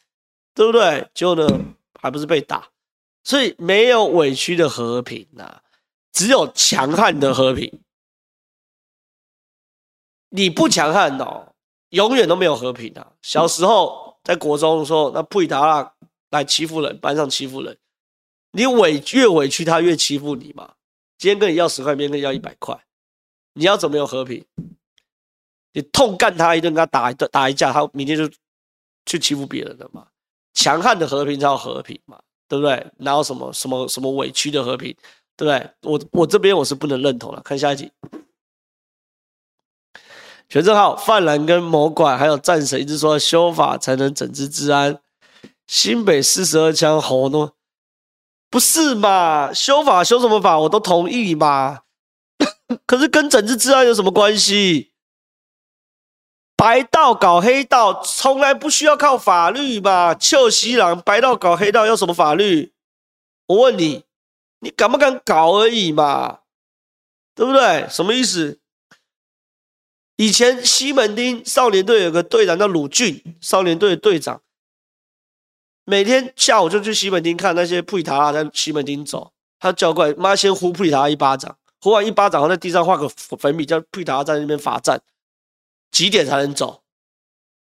[0.62, 1.10] 对不对？
[1.16, 1.48] 结果呢，
[2.00, 2.70] 还不是被打？
[3.24, 5.60] 所以没有委屈的和平呐、
[6.12, 7.82] 只有强悍的和平。
[10.30, 11.54] 你不强悍哦，
[11.90, 13.14] 永远都没有和平啊！
[13.24, 15.94] 小时候在国中的时候，那布里达拉
[16.30, 17.76] 来欺负人，班上欺负人，
[18.52, 20.76] 你委越委屈他，越欺负你嘛。
[21.18, 22.80] 今天跟你要十块，明天跟你要一百块，
[23.54, 24.46] 你要怎么有和平？
[25.74, 28.30] 你痛干他一顿，跟他打一顿，打一架，他明天就
[29.06, 30.08] 去欺负别人了嘛。
[30.54, 32.86] 强悍的和平才有和平嘛，对不对？
[32.98, 34.96] 哪有什么什么什么委屈的和平，
[35.38, 35.72] 对不对？
[35.84, 37.42] 我我这边我是不能认同了。
[37.42, 37.92] 看下一集。
[40.50, 45.00] 全正浩、泛蓝跟魔拐还有战神一直说修法才能整治治安，
[45.66, 47.56] 新北四十二枪好多，
[48.50, 49.54] 不是嘛？
[49.54, 50.60] 修法修什么法？
[50.60, 51.84] 我都同意嘛。
[52.86, 54.91] 可是跟整治治安有什么关系？
[56.62, 60.14] 白道搞黑道，从来不需要靠法律嘛。
[60.14, 62.72] 臭西郎，白道搞黑道要什么法律？
[63.48, 64.04] 我问你，
[64.60, 66.42] 你敢不敢搞而已嘛？
[67.34, 67.88] 对不对？
[67.90, 68.60] 什么意思？
[70.18, 74.44] 以前西门町少年队有个队长叫鲁俊，少年队的队长，
[75.86, 85.02] 每天下午就去西门町看那些普里塔拉在西门町走，他叫过来，妈先呼普里塔拉一巴掌，呼完一巴掌后在地上画个粉笔，叫普里塔拉在那边罚站，
[85.92, 86.82] 几点才能走？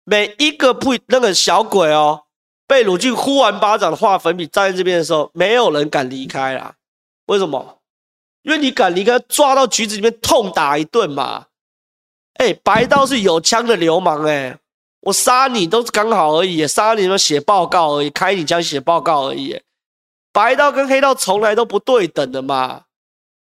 [0.04, 2.24] 每一个不那个小鬼哦，
[2.66, 6.74] 被鲁俊呼完巴掌的画粉笔站在这边的时候，没有人敢离开啦。
[7.26, 7.78] 为什么？
[8.42, 11.46] 因为你敢离开，抓到局子里面痛打一顿嘛。
[12.34, 14.58] 哎、白道是有枪的流氓哎、
[15.02, 19.60] 我杀你都是刚好而已，杀你们写报告而已，开你枪写报告而已。
[20.32, 22.84] 白道跟黑道从来都不对等的嘛，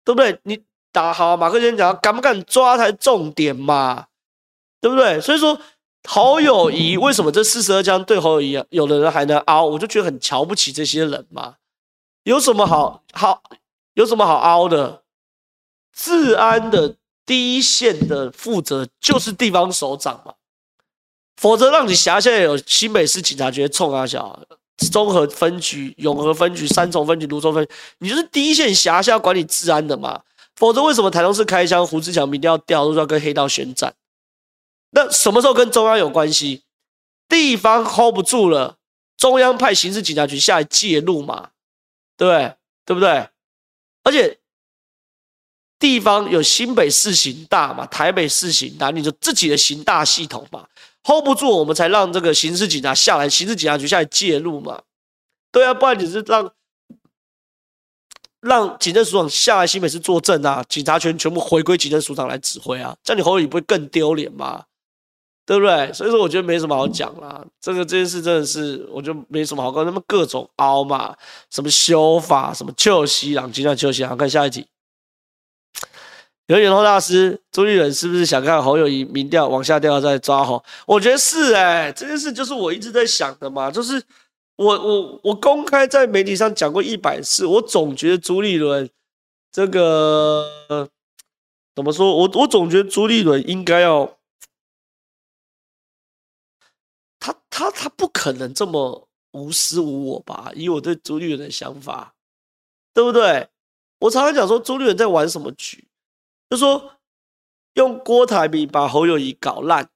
[0.05, 0.39] 对不对？
[0.43, 0.62] 你
[0.93, 4.09] 打好马克先讲，敢不敢抓才重点嘛，
[4.85, 5.18] 对不对？
[5.18, 5.59] 所以说
[6.07, 11.55] 侯友谊为什么这四十二枪对侯友谊，有的人还能凹，我就觉得很瞧不起这些人嘛。
[12.24, 13.43] 有什么好好
[13.95, 15.01] 有什么好凹的？
[15.97, 16.97] 治安的。
[17.24, 20.35] 第一线的负责就是地方首长嘛，
[21.41, 24.39] 否则让你辖下有新北市警察局冲啊小，
[24.93, 30.20] 综合分局、永和分局、三重分局、芦洲分局，你就是第一线辖下管理治安的嘛。
[30.57, 33.95] 否则为什么台中市开枪，胡志强明天要调，都要跟黑道宣战？
[34.95, 36.63] 那什么时候跟中央有关系？
[37.29, 38.79] 地方 hold 不住了，
[39.17, 41.51] 中央派刑事警察局下来介入嘛，
[42.17, 42.57] 对不对？
[42.87, 43.29] 对不对？
[44.05, 44.39] 而且。
[45.77, 50.67] 地方有新北市刑大嘛，台北市刑大，你就自己的刑大系统嘛
[51.03, 54.81] ，hold 不住，我们才让这个刑事警察下来，刑事警察局下来介入嘛。
[55.53, 56.51] 对啊，不然你是让
[58.41, 64.65] 让警政署长下来新北市坐镇啊，警察权全部回归警政署长来指挥啊，这样你侯友不会更丢脸吗？
[65.47, 65.93] 对不对？
[65.93, 71.15] 所以说我觉得没什么好讲啦，这个这件事真的是我觉得没什么好讲，那么各种凹嘛，
[71.51, 74.67] 什么修法，什么旧西朗，就像旧西朗，看下一题。
[76.47, 80.63] 有远通大师朱立伦是不是想看侯友宜民调往下掉再抓侯？
[80.87, 84.03] 我觉得是哎、欸，这件事就是我一直在想的嘛，就是
[84.57, 88.89] 我我我公开在媒体上讲过一百次，我总觉得朱立伦
[89.51, 90.47] 这个
[91.75, 92.15] 怎么说？
[92.15, 94.11] 我我总觉得朱立伦应该要
[97.25, 100.53] 他他他不可能这么无私无我吧？
[100.55, 102.14] 以我对朱立伦的想法，
[102.93, 103.49] 对不对？
[104.01, 105.89] 我常常讲说朱立伦在玩什么局？
[106.51, 106.97] 就说
[107.72, 109.89] 用郭台铭把侯友谊搞烂，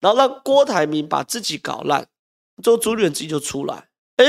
[0.00, 2.08] 然后让郭台铭把自己搞烂，
[2.60, 3.88] 之后朱立伦自己就出来。
[4.16, 4.24] 哎，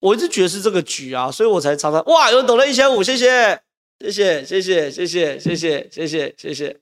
[0.00, 3.58] 我一直觉得是这个局啊，所以我才常常哇，有人懂了一千五，谢谢，
[4.00, 6.80] 谢谢，谢谢，谢谢，谢谢，谢谢，谢谢，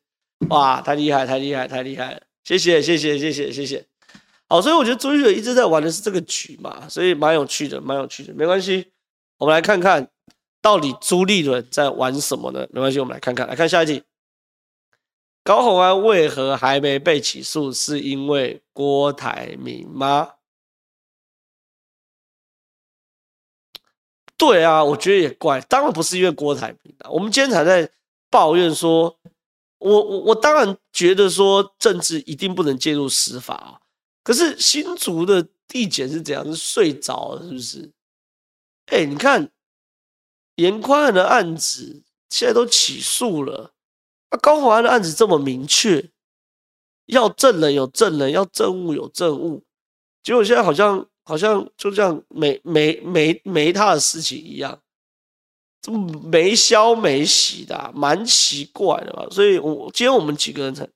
[0.50, 3.87] 哇，太厉害，太厉害，太厉害了，谢谢，谢谢，谢谢，谢谢。
[4.48, 8.90] 好，所以我觉得朱立伦一直在玩的是这个局嘛，所以蛮有趣的，蛮有趣的，没关系，
[9.36, 10.10] 我们来看看
[10.62, 12.66] 到底朱立伦在玩什么呢？
[12.70, 14.02] 没关系，我们来看看，来看下一题。
[15.44, 17.72] 高虹安为何还没被起诉？
[17.72, 20.32] 是因为郭台铭吗？
[24.36, 25.60] 对啊，我觉得也怪。
[25.62, 27.10] 当然不是因为郭台铭的。
[27.10, 27.90] 我们今天才在
[28.30, 29.18] 抱怨说，
[29.78, 33.80] 我我我当然觉得说政治一定不能介入司法啊。
[34.28, 36.44] 可是新竹的地检是怎样？
[36.44, 37.90] 是睡着了是不是？
[38.92, 39.50] 哎，你看
[40.56, 43.72] 严宽恒的案子现在都起诉了。
[44.30, 46.10] 那高华安的案子这么明确，
[47.06, 49.64] 要证人有证人，要证物有证物，
[50.22, 54.78] 结果现在好像好像就这样没没没没他的事情一样，
[55.80, 59.26] 这么没消没息的，蛮奇怪的吧？
[59.30, 60.86] 所以我今天我们几个人才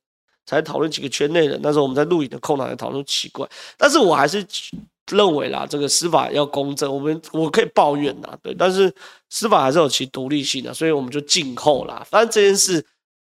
[0.57, 1.59] 才讨论几个圈内人。
[1.63, 4.47] 那时候我们在录影的空档也讨论奇怪，但是我还是
[5.11, 8.95] 认为啦，这个司法要公正，我们我可以抱怨呐，对，但是
[9.31, 12.07] 司法还是有其独立性的，所以我们就静候啦。
[12.09, 12.85] 反正这件事，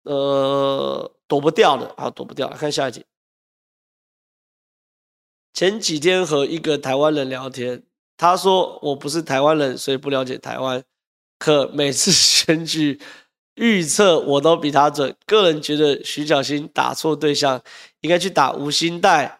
[0.02, 2.48] 呃，躲不掉的啊，躲不掉。
[2.48, 3.04] 看下一集。
[5.52, 7.82] 前几天和一个台湾人聊天，
[8.16, 10.82] 他说我不是台湾人，所以不了解台湾。
[11.38, 13.00] 可每次 选举
[13.54, 15.14] 预测我都比他准。
[15.26, 17.60] 个人觉得徐小新打错对象，
[18.00, 19.30] 应该去打吴欣岱，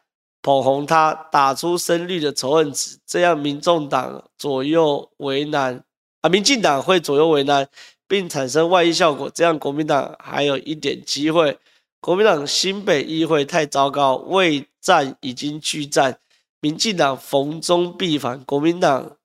[0.42, 5.82] 捧红他，打出深绿的仇恨值，这样民众党左右为难
[6.20, 7.68] 啊，民进党会左右为难，
[8.06, 11.58] 并产生外溢效果，这样国民党还有一点机会。
[12.00, 16.18] 国民党新北议会太糟糕，未战已经拒战，
[16.60, 19.16] 民进党逢中必反，国民党。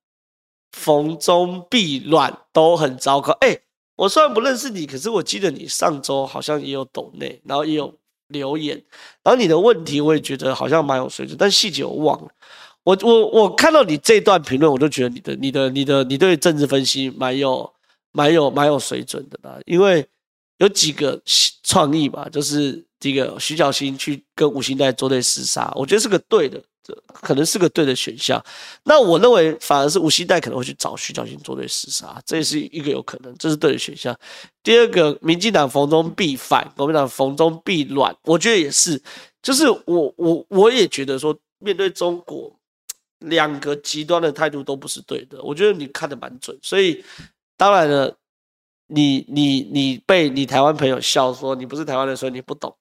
[0.71, 3.35] 逢中必乱都很糟糕。
[3.41, 3.57] 哎、
[3.99, 7.93] 我虽然不认识你，可是我记得你上周好像也有抖内，然后也有
[8.29, 8.81] 留言，
[9.21, 12.29] 然后你的问题我也觉得好像蛮有水准，但细节我忘了。
[12.85, 17.69] 我我我看到你这段评论，我就觉得你的你的你的你对政治分析蛮有
[18.13, 20.07] 蛮有蛮有水准的啦，因为
[20.59, 21.21] 有几个
[21.63, 26.63] 创意嘛，就是这个徐小新去跟吴欣岱作对厮杀，我觉得是个对的。
[27.11, 28.43] 可能是个对的选项，
[28.83, 34.17] 那我认为反而是吴锡岱可能会去找徐小新作对厮杀，这也是一个有可能，这是对的选项。
[34.63, 39.01] 第二个，民进党逢中必反，国民党逢中必乱，我觉得也是，
[39.41, 42.51] 就是我我我也觉得说，面对中国
[43.19, 47.03] 两个极端的态度都不是对的，我觉得你看的蛮准，所以
[47.57, 48.15] 当然了，
[48.87, 52.75] 你你你被你台湾朋友笑说你不是台湾人，所以你不懂。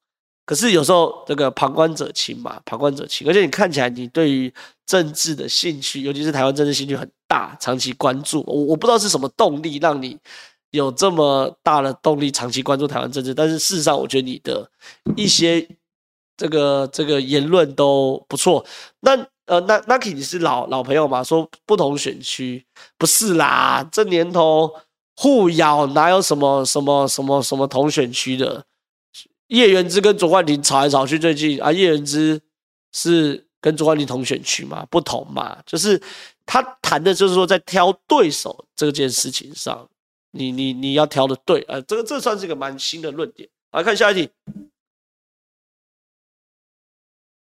[0.49, 4.51] 可是有时候这个旁观者清嘛，旁观者清，而且你看起来你对于
[4.83, 8.43] 政治的兴趣，尤其是台湾政治兴趣很大，长期关注。
[8.47, 10.17] 我我不知道是什么动力让你
[10.71, 14.67] 有这么大的动力长期关注台湾政治，但是事实上，我觉得你的
[15.15, 15.69] 一些
[16.35, 18.65] 这个这个言论都不错。
[19.01, 21.23] 那呃，那那 Naki 你是老老朋友嘛？
[21.23, 22.65] 说不同选区
[22.97, 24.73] 不是啦，这年头
[25.15, 28.65] 互咬哪有什么什么什么什么同选区的？
[29.49, 32.41] 叶元之跟卓冠廷吵来吵去，最近啊，叶元之
[32.91, 36.01] 是跟卓冠廷同选区嘛，不同嘛，就是
[36.45, 39.89] 他谈的就是说，在挑对手这件事情上，
[40.31, 43.49] 你你你要挑的对，啊，这个这算是一个蛮新的论点。
[43.71, 44.29] 来看下一题，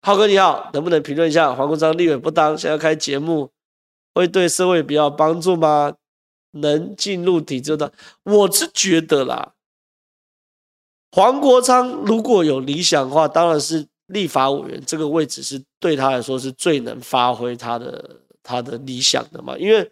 [0.02, 3.50] 浩哥你好，能不能评论一下黄国章立委不当，想要开节目，
[4.14, 5.94] 会对社会比较帮助吗？
[6.52, 7.92] 能进入体制的，
[8.22, 9.54] 我是觉得啦。
[11.14, 19.88] 黄国昌如果有理想的话，当然是立法委员这个位置是对他来说是最能发挥他的他的理想的嘛，因为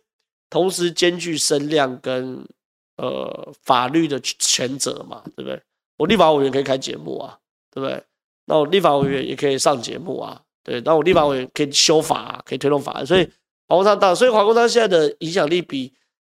[0.50, 2.44] 同时兼具声量跟
[2.96, 5.62] 呃法律的权责嘛，对不对？
[5.96, 7.38] 我立法委员可以开节目啊，
[7.70, 8.02] 对不对？
[8.46, 13.22] 那我立法委员也可以上节目啊，对，那我立法委员可以修法啊，可以推动法案，所以
[13.68, 15.92] 黄国昌当，所以黄国昌现在的影响力比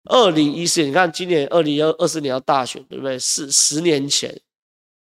[0.07, 3.17] 二零一四年，你看今年二零二四年要大选，对不对？
[3.17, 4.37] 是十年前。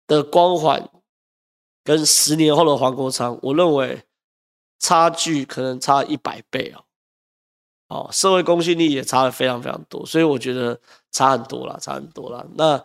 [0.10, 0.90] 的光环
[1.84, 4.04] 跟十年后的黄国昌，我认为
[4.80, 6.84] 差距可能差一百倍哦，
[7.88, 10.80] 哦，社会公信力也差的非常非常多，所以我觉得
[11.12, 12.46] 差很多了，差很多了。
[12.56, 12.78] 那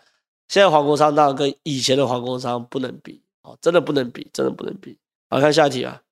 [0.46, 4.98] 现在黄国昌当然跟以前的黄国昌不能比哦，真的不能比，真的不能比。
[5.30, 6.02] 好，看下一题啊。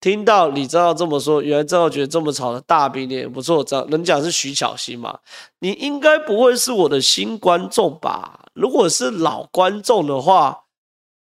[0.00, 3.62] 听到李正浩这么说，原来正浩觉得这么吵的大饼脸也不错。
[3.62, 5.18] 这能讲是徐巧芯吗？
[5.58, 8.46] 你应该不会是我的新观众吧？
[8.54, 10.64] 如果是老观众的话，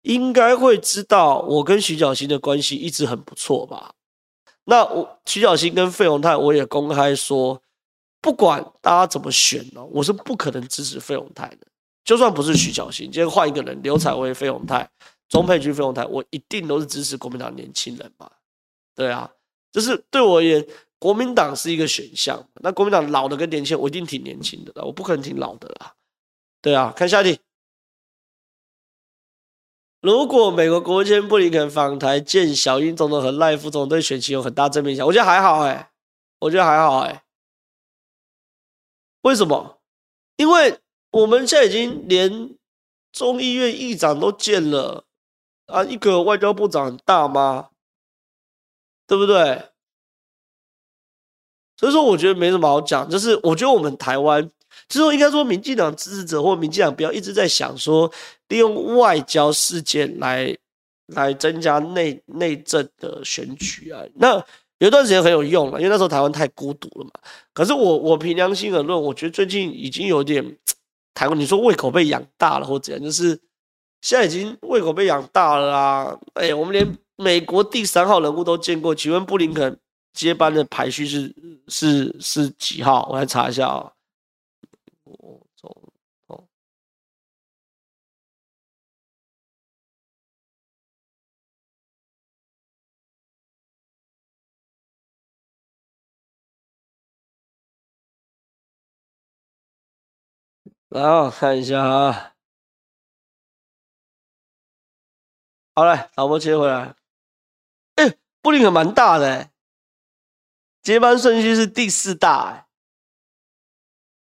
[0.03, 3.95] 应该会知道我跟徐巧芯的关系一直很不错吧？
[4.65, 7.63] 那我徐巧芯跟费鸿泰，我也公开说，
[8.21, 11.67] 不管大家怎么选呢，我是不可能支持费鸿泰的。
[12.05, 14.89] 就算不是徐巧芯，今天换一个人，刘彩薇、费鸿泰、
[15.31, 18.31] 钟佩君、费鸿泰，我一定都是支持国民党年轻人吧。
[19.01, 19.33] 对啊，
[19.73, 20.63] 就是对我而言，
[20.99, 22.47] 国民党是一个选项。
[22.57, 25.95] 那国民党老的跟年轻，我一定挺年轻的啦，我不可能挺老的啦。
[26.61, 27.41] 对啊，看下题。
[30.03, 35.91] 如果美国国务卿布林肯访台见小英总统和赖副总，对选情有很大正面影响，我觉得还好哎、
[36.41, 37.23] 我觉得还好哎、欸。
[39.23, 39.81] 为什么？
[40.37, 40.79] 因为
[41.13, 42.55] 我们现在已经连
[43.13, 45.07] 众议院议长都见了
[45.69, 47.71] 啊，一个外交部长大吗？
[49.11, 49.61] 对不对？
[51.77, 53.11] 所以说，我觉得没什么好讲。
[53.11, 54.49] 就是我觉得我们台湾，
[54.89, 58.09] 就是应该说，民进党支持者或民进党不要一直在想说，
[58.47, 60.57] 利用外交事件来
[61.09, 64.01] 来增加内内政的选举啊。
[64.15, 64.37] 那
[64.79, 67.11] 有一段时间很有用了，因为那时候台湾太孤独了嘛。
[67.53, 70.57] 可是我我凭良心而论，我觉得最近已经有点。
[71.13, 73.39] 台湾，你说胃口被养大了或怎样，就是
[74.01, 76.17] 现在已经胃口被养大了啊！
[76.35, 76.87] 哎、我们连
[77.21, 79.79] 美国第三号人物都见过，请问布林肯
[80.13, 81.35] 接班的排序是
[81.69, 83.07] 是是几号？
[83.11, 83.93] 我来查一下啊。
[100.89, 102.35] 然后看一下啊，
[105.75, 107.00] 好嘞，导播切回来。
[108.43, 109.49] 布林肯蛮大的，
[110.83, 112.67] 接班顺序是第四大哎，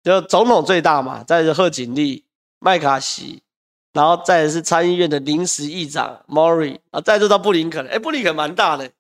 [0.03, 2.25] 就总统最大嘛，再是贺锦丽、
[2.59, 3.43] 麦卡锡，
[3.93, 7.87] 然后再是参议院的临时议长 Murray 啊，再就到布林肯。
[7.87, 8.93] 哎，布林肯蛮大的，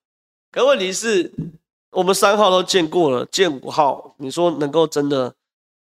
[0.51, 1.33] 可问题是，
[1.91, 5.35] 我们三号都见过了，见五号，你说能够真的？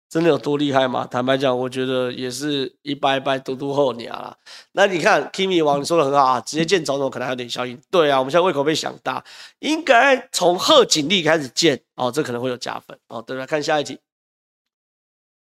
[0.09, 1.05] 真的有多厉害吗？
[1.05, 4.37] 坦白讲，我觉得也是一拜拜独独候鸟啦。
[4.73, 7.77] 那你看，Kimi 王你说的很好啊，直接见总统可能还有点效应。
[7.91, 9.23] 对啊，我们现在胃口被想大，
[9.59, 13.21] 应该从贺锦丽开始见哦，这可能会有加分哦。
[13.21, 13.45] 对吧？
[13.45, 13.99] 看下一题，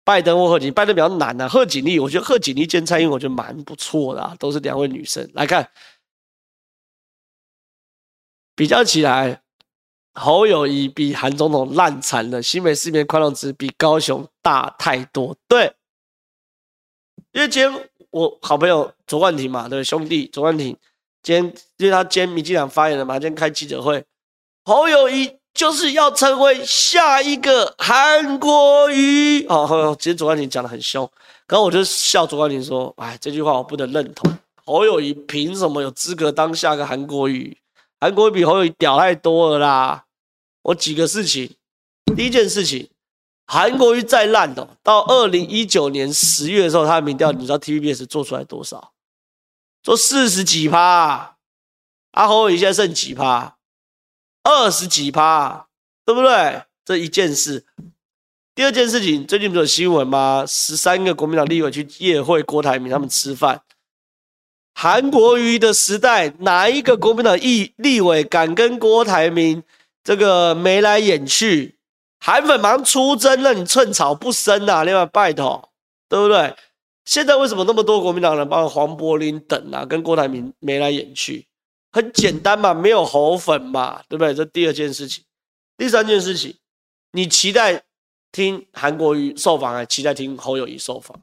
[0.05, 1.49] 拜登或贺锦，拜登比较难啊。
[1.49, 5.31] 贺锦丽，我觉得贺锦丽见蔡英文，我觉得蛮不错的啊，都是两位女生。
[5.35, 5.71] 来看，
[8.57, 9.41] 比较起来。
[10.19, 15.37] 侯友宜比韩总统烂惨了，新北市民宽容值比高雄大太多。
[15.47, 15.73] 对，
[17.33, 20.77] 因为今天我好朋友卓冠廷嘛，对兄弟卓冠廷，
[21.23, 24.05] 今天因为他今天民进党发言了嘛，今天开记者会，
[24.65, 29.47] 侯友宜就是要成为下一个韩国瑜。
[29.47, 31.09] 哦，其实卓冠廷讲得很凶，
[31.47, 37.57] 刚刚我就笑卓冠廷说，哎，这句话我不能认同，侯友宜凭什么有资格当下个韩国瑜？
[38.01, 40.05] 韩国瑜比侯友宜屌太多了啦。
[40.69, 41.51] 我几个事情，
[42.15, 42.91] 第一件事情，
[43.47, 48.93] 韩国瑜再烂的，到二零一九年十月的时候，他的民调，你知道 TVBS 做出来多少？
[49.83, 51.37] 做四十几趴，
[52.11, 53.57] 阿侯友宜现在剩几趴？
[54.43, 55.69] 二十几趴，
[56.05, 56.63] 对不对？
[56.85, 57.65] 这一件事。
[58.55, 60.45] 第二件事情，最近不是有新闻吗？
[60.47, 63.63] 十三个国民党立委去夜会郭台铭他们吃饭，
[64.75, 69.63] 韩国瑜的时代，哪一个国民党议立委敢跟郭台铭？
[70.09, 71.77] 这个眉来眼去，
[72.19, 74.85] 韩粉忙出征，让你寸草不生呐、啊！
[74.85, 75.71] 另外拜托，
[76.09, 76.57] 对不对？
[77.05, 81.47] 现在为什么那么多国民党人，包括黄柏林等啊，跟郭台铭眉来眼去？
[81.93, 84.33] 很简单嘛，没有侯粉嘛，对不对？
[84.33, 85.23] 这第二件事情，
[85.77, 86.57] 第三件事情，
[87.13, 87.83] 你期待
[88.33, 91.21] 听韩国瑜受访，还期待听侯友宜受访？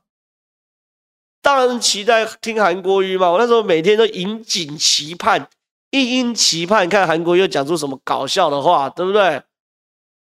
[1.41, 3.31] 当然期待听韩国瑜嘛！
[3.31, 5.49] 我那时候每天都引颈期盼。
[5.91, 9.41] 一因期盼看韩国又讲出什么搞笑的话，对不对？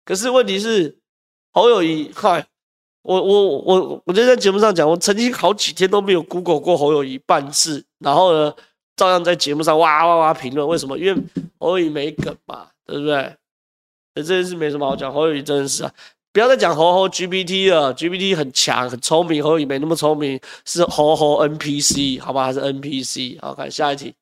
[0.03, 0.97] 可是问题是
[1.51, 2.45] 侯友谊，嗨，
[3.03, 8.53] 我我我我就在节目上讲，我曾经好几天都没有 Google 过侯友谊半次，然后呢，
[8.95, 10.67] 照样在节目上哇哇哇评论。
[10.67, 10.97] 为什么？
[10.97, 11.23] 因为
[11.59, 13.35] 侯友谊没梗嘛，对不对？
[14.15, 15.13] 这件事没什么好讲。
[15.13, 15.91] 侯友谊真的是啊，
[16.33, 22.45] 不要再讲侯侯 GPT 了，GPT 很强很聪明，侯友谊没那么聪明，是侯侯 NPC 好吧？
[22.45, 23.39] 还是 NPC？
[23.39, 24.13] 好，看下一题。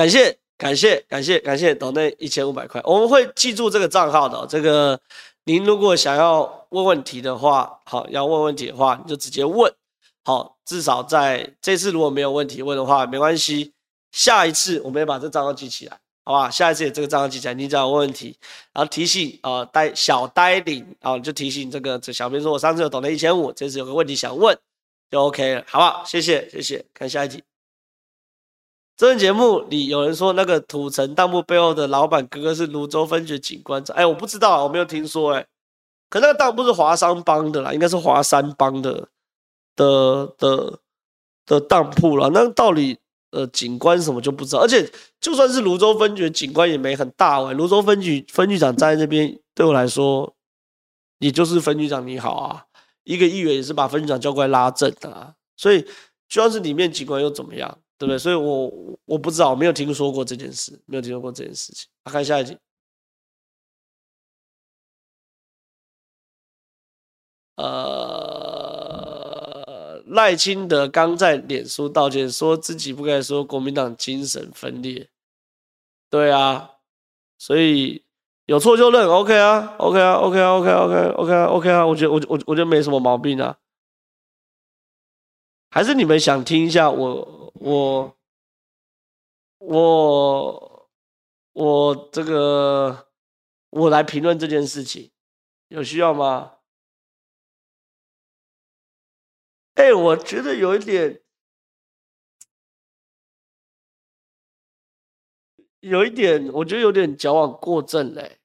[0.00, 4.98] 感谢感谢感谢感谢，抖内一千五百块，我们会记住这个账号的、这个
[5.44, 9.70] 您如果想要问问题的话，好，要问问题的话，你就直接问。
[10.24, 13.74] 好，至少在这次如果没有问题问的话，没关系，
[14.10, 16.48] 下一次我们也把这账号记起来，好吧？
[16.50, 18.34] 下一次也这个账号记起来，你只要问问题，
[18.72, 24.58] 然后提醒啊，呆、小呆领啊，就提醒这个这小编说，我上次有抖内一千五，这次有个问题想问，
[25.10, 26.02] 就 OK 了，好不好？
[26.06, 27.42] 谢谢谢谢，看下一题。
[29.00, 33.82] 这节目里有人说，那个土城当铺背后的老板哥哥是泸州分局警官。
[33.94, 35.32] 哎，我不知道，我没有听说。
[35.32, 35.46] 哎，
[36.10, 39.08] 可那个当铺是华商帮的啦，应该是华山帮的
[39.74, 40.78] 的的
[41.46, 42.28] 的当铺啦。
[42.34, 42.98] 那到底
[43.30, 44.60] 呃警官什么就不知道。
[44.60, 44.86] 而且
[45.18, 47.54] 就算是泸州分局警官也没很大哎。
[47.54, 50.36] 泸州分局分局长站在那边，对我来说，
[51.20, 52.66] 也就是分局长你好啊。
[53.04, 55.32] 一个议员也是把分局长叫过来拉正的啊。
[55.56, 55.80] 所以
[56.28, 57.78] 就算是里面警官又怎么样？
[58.00, 58.18] 对不对？
[58.18, 58.72] 所以我
[59.04, 61.86] 我不知道，我没有听说过这件事，没有听说过这件事情。
[62.04, 62.56] 啊，看下一集。
[67.56, 68.02] 呃，
[70.06, 75.10] 赖清德刚在脸书道歉，说自己不该说国民党精神分裂。
[76.08, 76.70] 对啊，
[77.36, 78.02] 所以
[78.46, 83.58] 有错就认，OK 啊，OK 啊，OK 啊，OK 啊，OK 啊，OK 啊，OK 啊，我觉得我我我觉得没什么毛病啊。
[85.70, 87.39] 还是你们想听一下我？
[87.60, 88.18] 我
[89.58, 90.90] 我
[91.52, 93.12] 我这个
[93.68, 95.12] 我来评论这件事情，
[95.68, 96.60] 有需要吗？
[99.74, 101.22] 哎、我觉得有一点，
[105.80, 108.40] 有一点，我觉得有点矫枉过正嘞。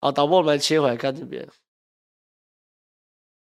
[0.00, 1.46] 好，导播，我们来切回来看这边。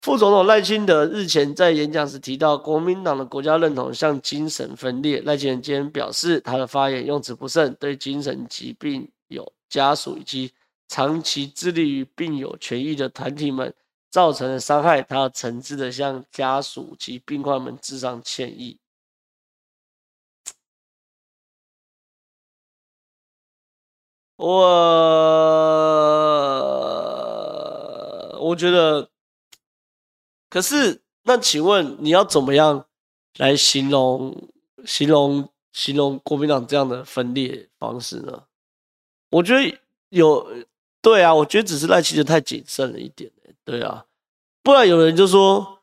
[0.02, 5.20] 副总统赖清德日前在演讲时提到，国民党的国家认同像精神分裂。
[5.20, 10.52] 赖清德今天表示，他的发言用词不慎，对精神疾病有家属以及
[10.88, 13.72] 长期致力于病友权益的团体们
[14.10, 18.76] 造成的伤害，他要诚挚的向家属及病患们致上歉意。
[24.36, 24.52] 我
[28.40, 29.11] 我觉得。
[30.52, 32.84] 可是，那请问你要怎么样
[33.38, 34.36] 来形容、
[34.84, 38.44] 形容、形容国民党这样的分裂方式呢？
[39.30, 39.78] 我觉得
[40.10, 40.46] 有，
[41.00, 43.32] 对啊，我觉得只是赖清德太谨慎了一点，
[43.64, 44.04] 对啊，
[44.62, 45.78] 不然有人就说，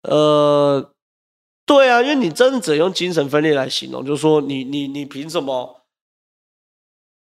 [0.00, 0.94] 呃，
[1.66, 5.82] 对啊，因为你真的只用精神分裂来形容，就是说你你你凭什么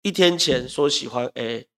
[0.02, 1.70] 一天前说喜欢 A？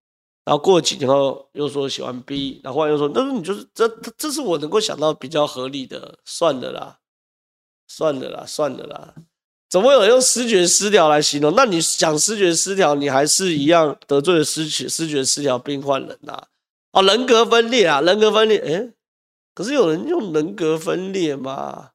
[0.45, 3.87] 然后过了几天后又说喜欢 B，然后后来又说，那你就是这
[4.17, 6.97] 这是我能够想到比较合理的，算了啦，
[7.87, 9.13] 算了啦，算了啦，
[9.69, 11.53] 怎么有用失觉失调来形容？
[11.55, 16.47] 那你讲失觉失调，你还是一样得罪了失觉失觉失调病患人呐、啊？
[16.91, 18.91] 哦，人格分裂啊，人格分裂，诶，
[19.55, 21.91] 可是有人用人格分裂吗？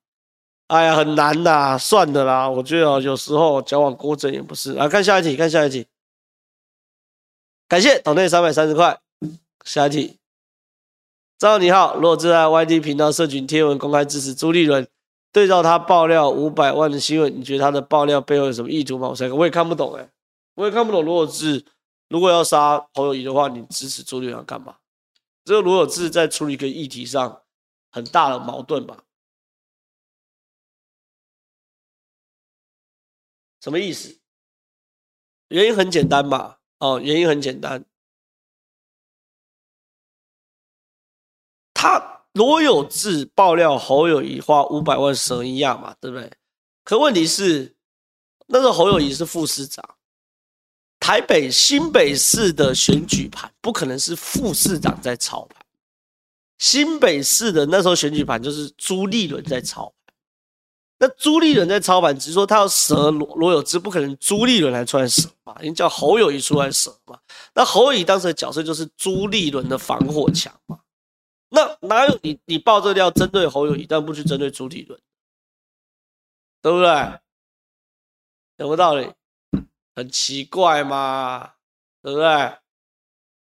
[0.69, 4.73] 哎呀，很难呐，算的啦，我觉得有时候矫枉过正也不是。
[4.73, 5.87] 来看下一题，看下一题。
[7.69, 8.99] 感谢斗内三百三十块。
[9.65, 10.19] 下一题，
[11.37, 14.89] 张你好，若是在 YT 频道社群贴文公开支持朱立伦，
[15.31, 19.09] 对照他爆料五百万的新闻，你觉得他的爆料背后有什么意图吗？
[19.09, 20.11] 我我也看不懂哎，
[20.55, 21.05] 我也看不懂。
[21.05, 21.63] 如果是
[22.09, 24.79] 如果要杀侯友谊的话，你支持朱立伦干嘛？
[25.45, 27.43] 这个罗有志在处理一个议题上
[27.91, 29.05] 很大的矛盾吧？
[33.61, 34.19] 什么意思？
[35.49, 36.58] 原因很简单嘛。
[36.79, 37.85] 哦，原因很简单，
[41.75, 46.33] 他罗有志爆料侯友谊花五百万蛇一样嘛，对不对？
[46.85, 47.75] 可问题是，
[48.47, 49.97] 那个侯友谊是副市长，
[51.01, 55.67] 台北新北市的选举盘不可能是副市长在操盘，
[56.59, 59.93] 新北市的那时候选举盘就是朱立伦在操。
[61.01, 67.17] 那朱立伦在操盘，只是说他要蛇罗罗有志，不可能朱立伦来出来蛇嘛，因为叫侯友谊出来蛇嘛。
[67.55, 70.81] 那侯友谊当时的角色就是朱立伦的防火墙嘛。
[71.51, 75.01] 那哪有你你爆这料针对侯友谊，但不去针对朱立伦，
[76.61, 77.21] 对不对？
[78.57, 79.09] 有没道理？
[79.95, 81.53] 很奇怪嘛，
[82.03, 82.53] 对不对？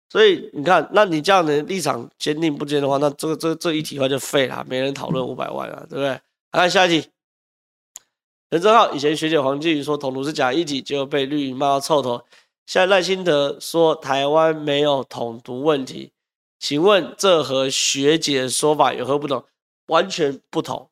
[0.09, 6.09] 所以你看，那你这样的立场坚定不坚的话，那这个这这一题话就废了，没人讨论五百万了，对不对？
[6.09, 7.09] 来看下一题。
[8.55, 12.23] 陈正浩以前学姐黄继瑜说统独是假议题，就被绿营骂到臭头。
[12.65, 16.13] 现在赖清德说台湾没有统独问题，
[16.57, 19.43] 请问这和学姐的说法有何不同？
[19.87, 20.89] 完全不同。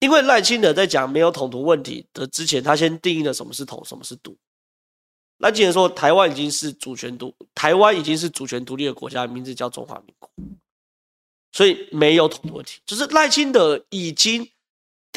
[0.00, 4.34] 因为赖清德在讲没有统独问题的之前，他先定义了什么是统，什么是独。
[5.36, 10.30] 赖清德说台湾已经是主权独，台湾已经是主权独立的国家，名字叫中华民国，
[11.52, 12.80] 所以没有统独问题。
[12.86, 14.48] 就是赖清德已经。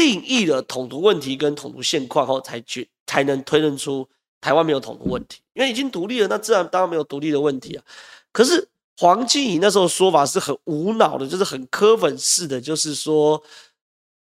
[0.02, 4.08] 定义了统独问题跟统独现况后，才决才能推论出
[4.42, 7.84] 台湾没有统独问题，因为已经独立了，那自然当然没有独立的问题啊。
[8.32, 13.44] 可是黄靖怡那时候说法是很无脑的，就是很科粉式的，就是说，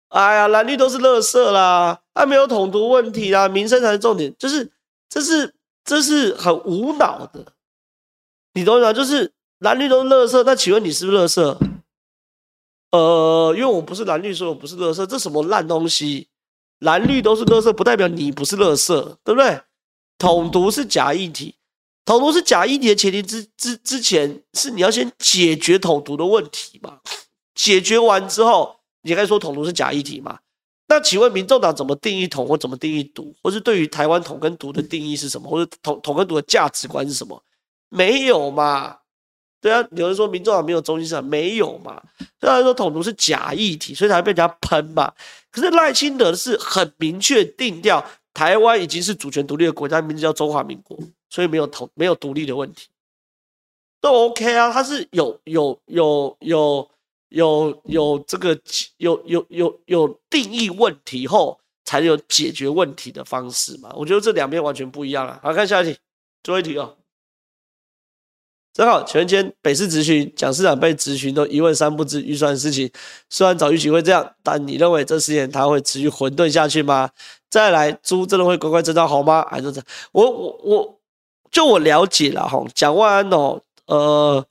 [0.09, 4.71] 哎呀，蓝绿都是垃圾啦，还没有统独问题啦，民生才是重点，就是
[5.09, 7.55] 这是这是很无脑的，
[8.53, 8.93] 你懂吗？
[8.93, 11.70] 就是蓝绿都是垃圾，那请问你是不是垃圾？
[12.91, 15.05] 呃，因为我不是蓝绿，所以我不是垃圾。
[15.07, 16.29] 这什么烂东西？
[16.81, 19.61] 蓝绿都是垃圾，不代表你不是垃圾，对不对？
[20.19, 21.55] 统独是假议题，
[22.05, 26.99] 统独是假议题的前提之之之前，是你要先解决统独的问题嘛？
[27.55, 30.39] 解决完之后，你可以说统独是假议题嘛？
[30.89, 37.41] 那请问民众党怎么定义统，或怎么定义独，或是对于台湾统跟独的定义是什么，或者统统跟独的价值观是什么？
[37.89, 39.00] 没有嘛？
[39.61, 42.03] 对啊，有人说民众党没有中心思想，没有嘛？
[42.41, 45.13] 虽然说统独是假议题，所以才会被人家喷嘛。
[45.51, 48.03] 可是赖清德是很明确定调，
[48.33, 50.99] 台湾已经是主权独立的国家，名字叫中华民国，
[51.29, 52.89] 所以没有统没有独立的问题，
[54.01, 54.73] 都 OK 啊。
[54.73, 56.91] 他是有有有有
[57.29, 58.59] 有有这个
[58.97, 63.93] 有有有有定义问题后，才有解决问题的方式嘛。
[63.95, 65.39] 我觉得这两边完全不一样啊。
[65.43, 65.99] 好，看下一题，
[66.43, 66.97] 最后一题哦。
[68.73, 72.89] 正好，请问今天北市质询蒋市长被质询都一问三不知预算事情，
[73.29, 77.11] 虽然早预期会这样，但你认为这四年他会持续混沌下去吗？
[77.51, 79.45] 再来，猪真的会乖乖征召好吗？
[79.51, 79.83] 还是这？
[80.13, 80.99] 我我我，
[81.51, 84.47] 就我了解了哈，蒋万安哦，呃，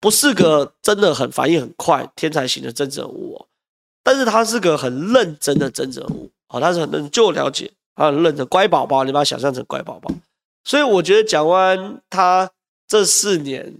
[0.00, 3.46] 不是个真的很反应很快、天才型的政治人物哦，
[4.02, 10.10] 但是他是个很认真的政治人物，哦，他是很认，就我了解，他很认真，乖宝宝，你把他想象成乖宝宝，
[10.64, 12.50] 所以我觉得蒋万安他。
[12.90, 13.72] 这四年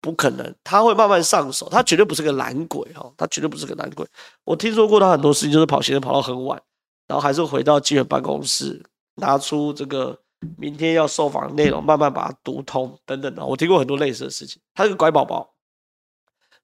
[0.00, 4.04] 不可能，他会慢慢上手，他绝对不是个懒鬼哈，他绝对不是个懒鬼。
[4.42, 6.60] 我听说过他很多事情，就是跑行程跑到很晚，
[7.06, 8.84] 然后还是回到基本办公室，
[9.14, 10.20] 拿出这个
[10.56, 13.46] 明天要受访的内容，慢慢把它读通等等的。
[13.46, 15.54] 我听过很多类似的事情，他是个乖宝宝，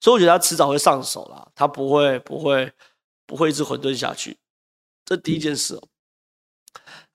[0.00, 2.72] 所以我觉得他迟早会上手啦，他不会不会
[3.24, 4.36] 不会一直混沌下去。
[5.04, 5.82] 这第一件事哦。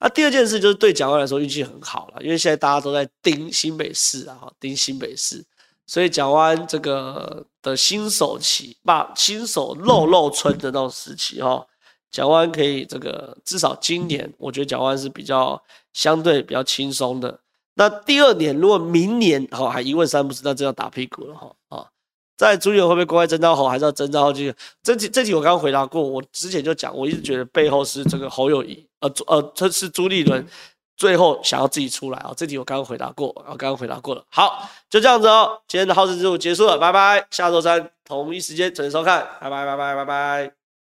[0.00, 5.44] 那第二件事就是对蒋万安来说运气很好了，因为现在大家都在盯新北市啊，盯新北市，
[5.86, 11.66] 所以蒋万安这个的新手期，把新手露露春的那种时期哈，
[12.10, 17.38] 蒋万可以这个至少今年，我觉得蒋万是比较相对比较轻松的。
[17.74, 21.86] 那第二年如果明年哈还一问三不知，那真要打屁股了哈啊！
[22.48, 24.54] 在朱立伦会不会公开征召侯，还是要征召这个？
[24.82, 28.86] 这题这题我刚刚回答过，我之前就讲，我一直觉得背后是这个侯友谊。
[29.00, 30.46] 呃，呃，这是朱立伦
[30.96, 34.24] 最后想要自己出来啊、这题我刚刚回答过，我刚刚回答过了。
[34.30, 35.60] 好，就这样子哦。
[35.68, 37.26] 今天的好事之徒结束了，拜拜。
[37.30, 40.59] 下周三同一时间准时收看，拜拜，拜拜，拜拜。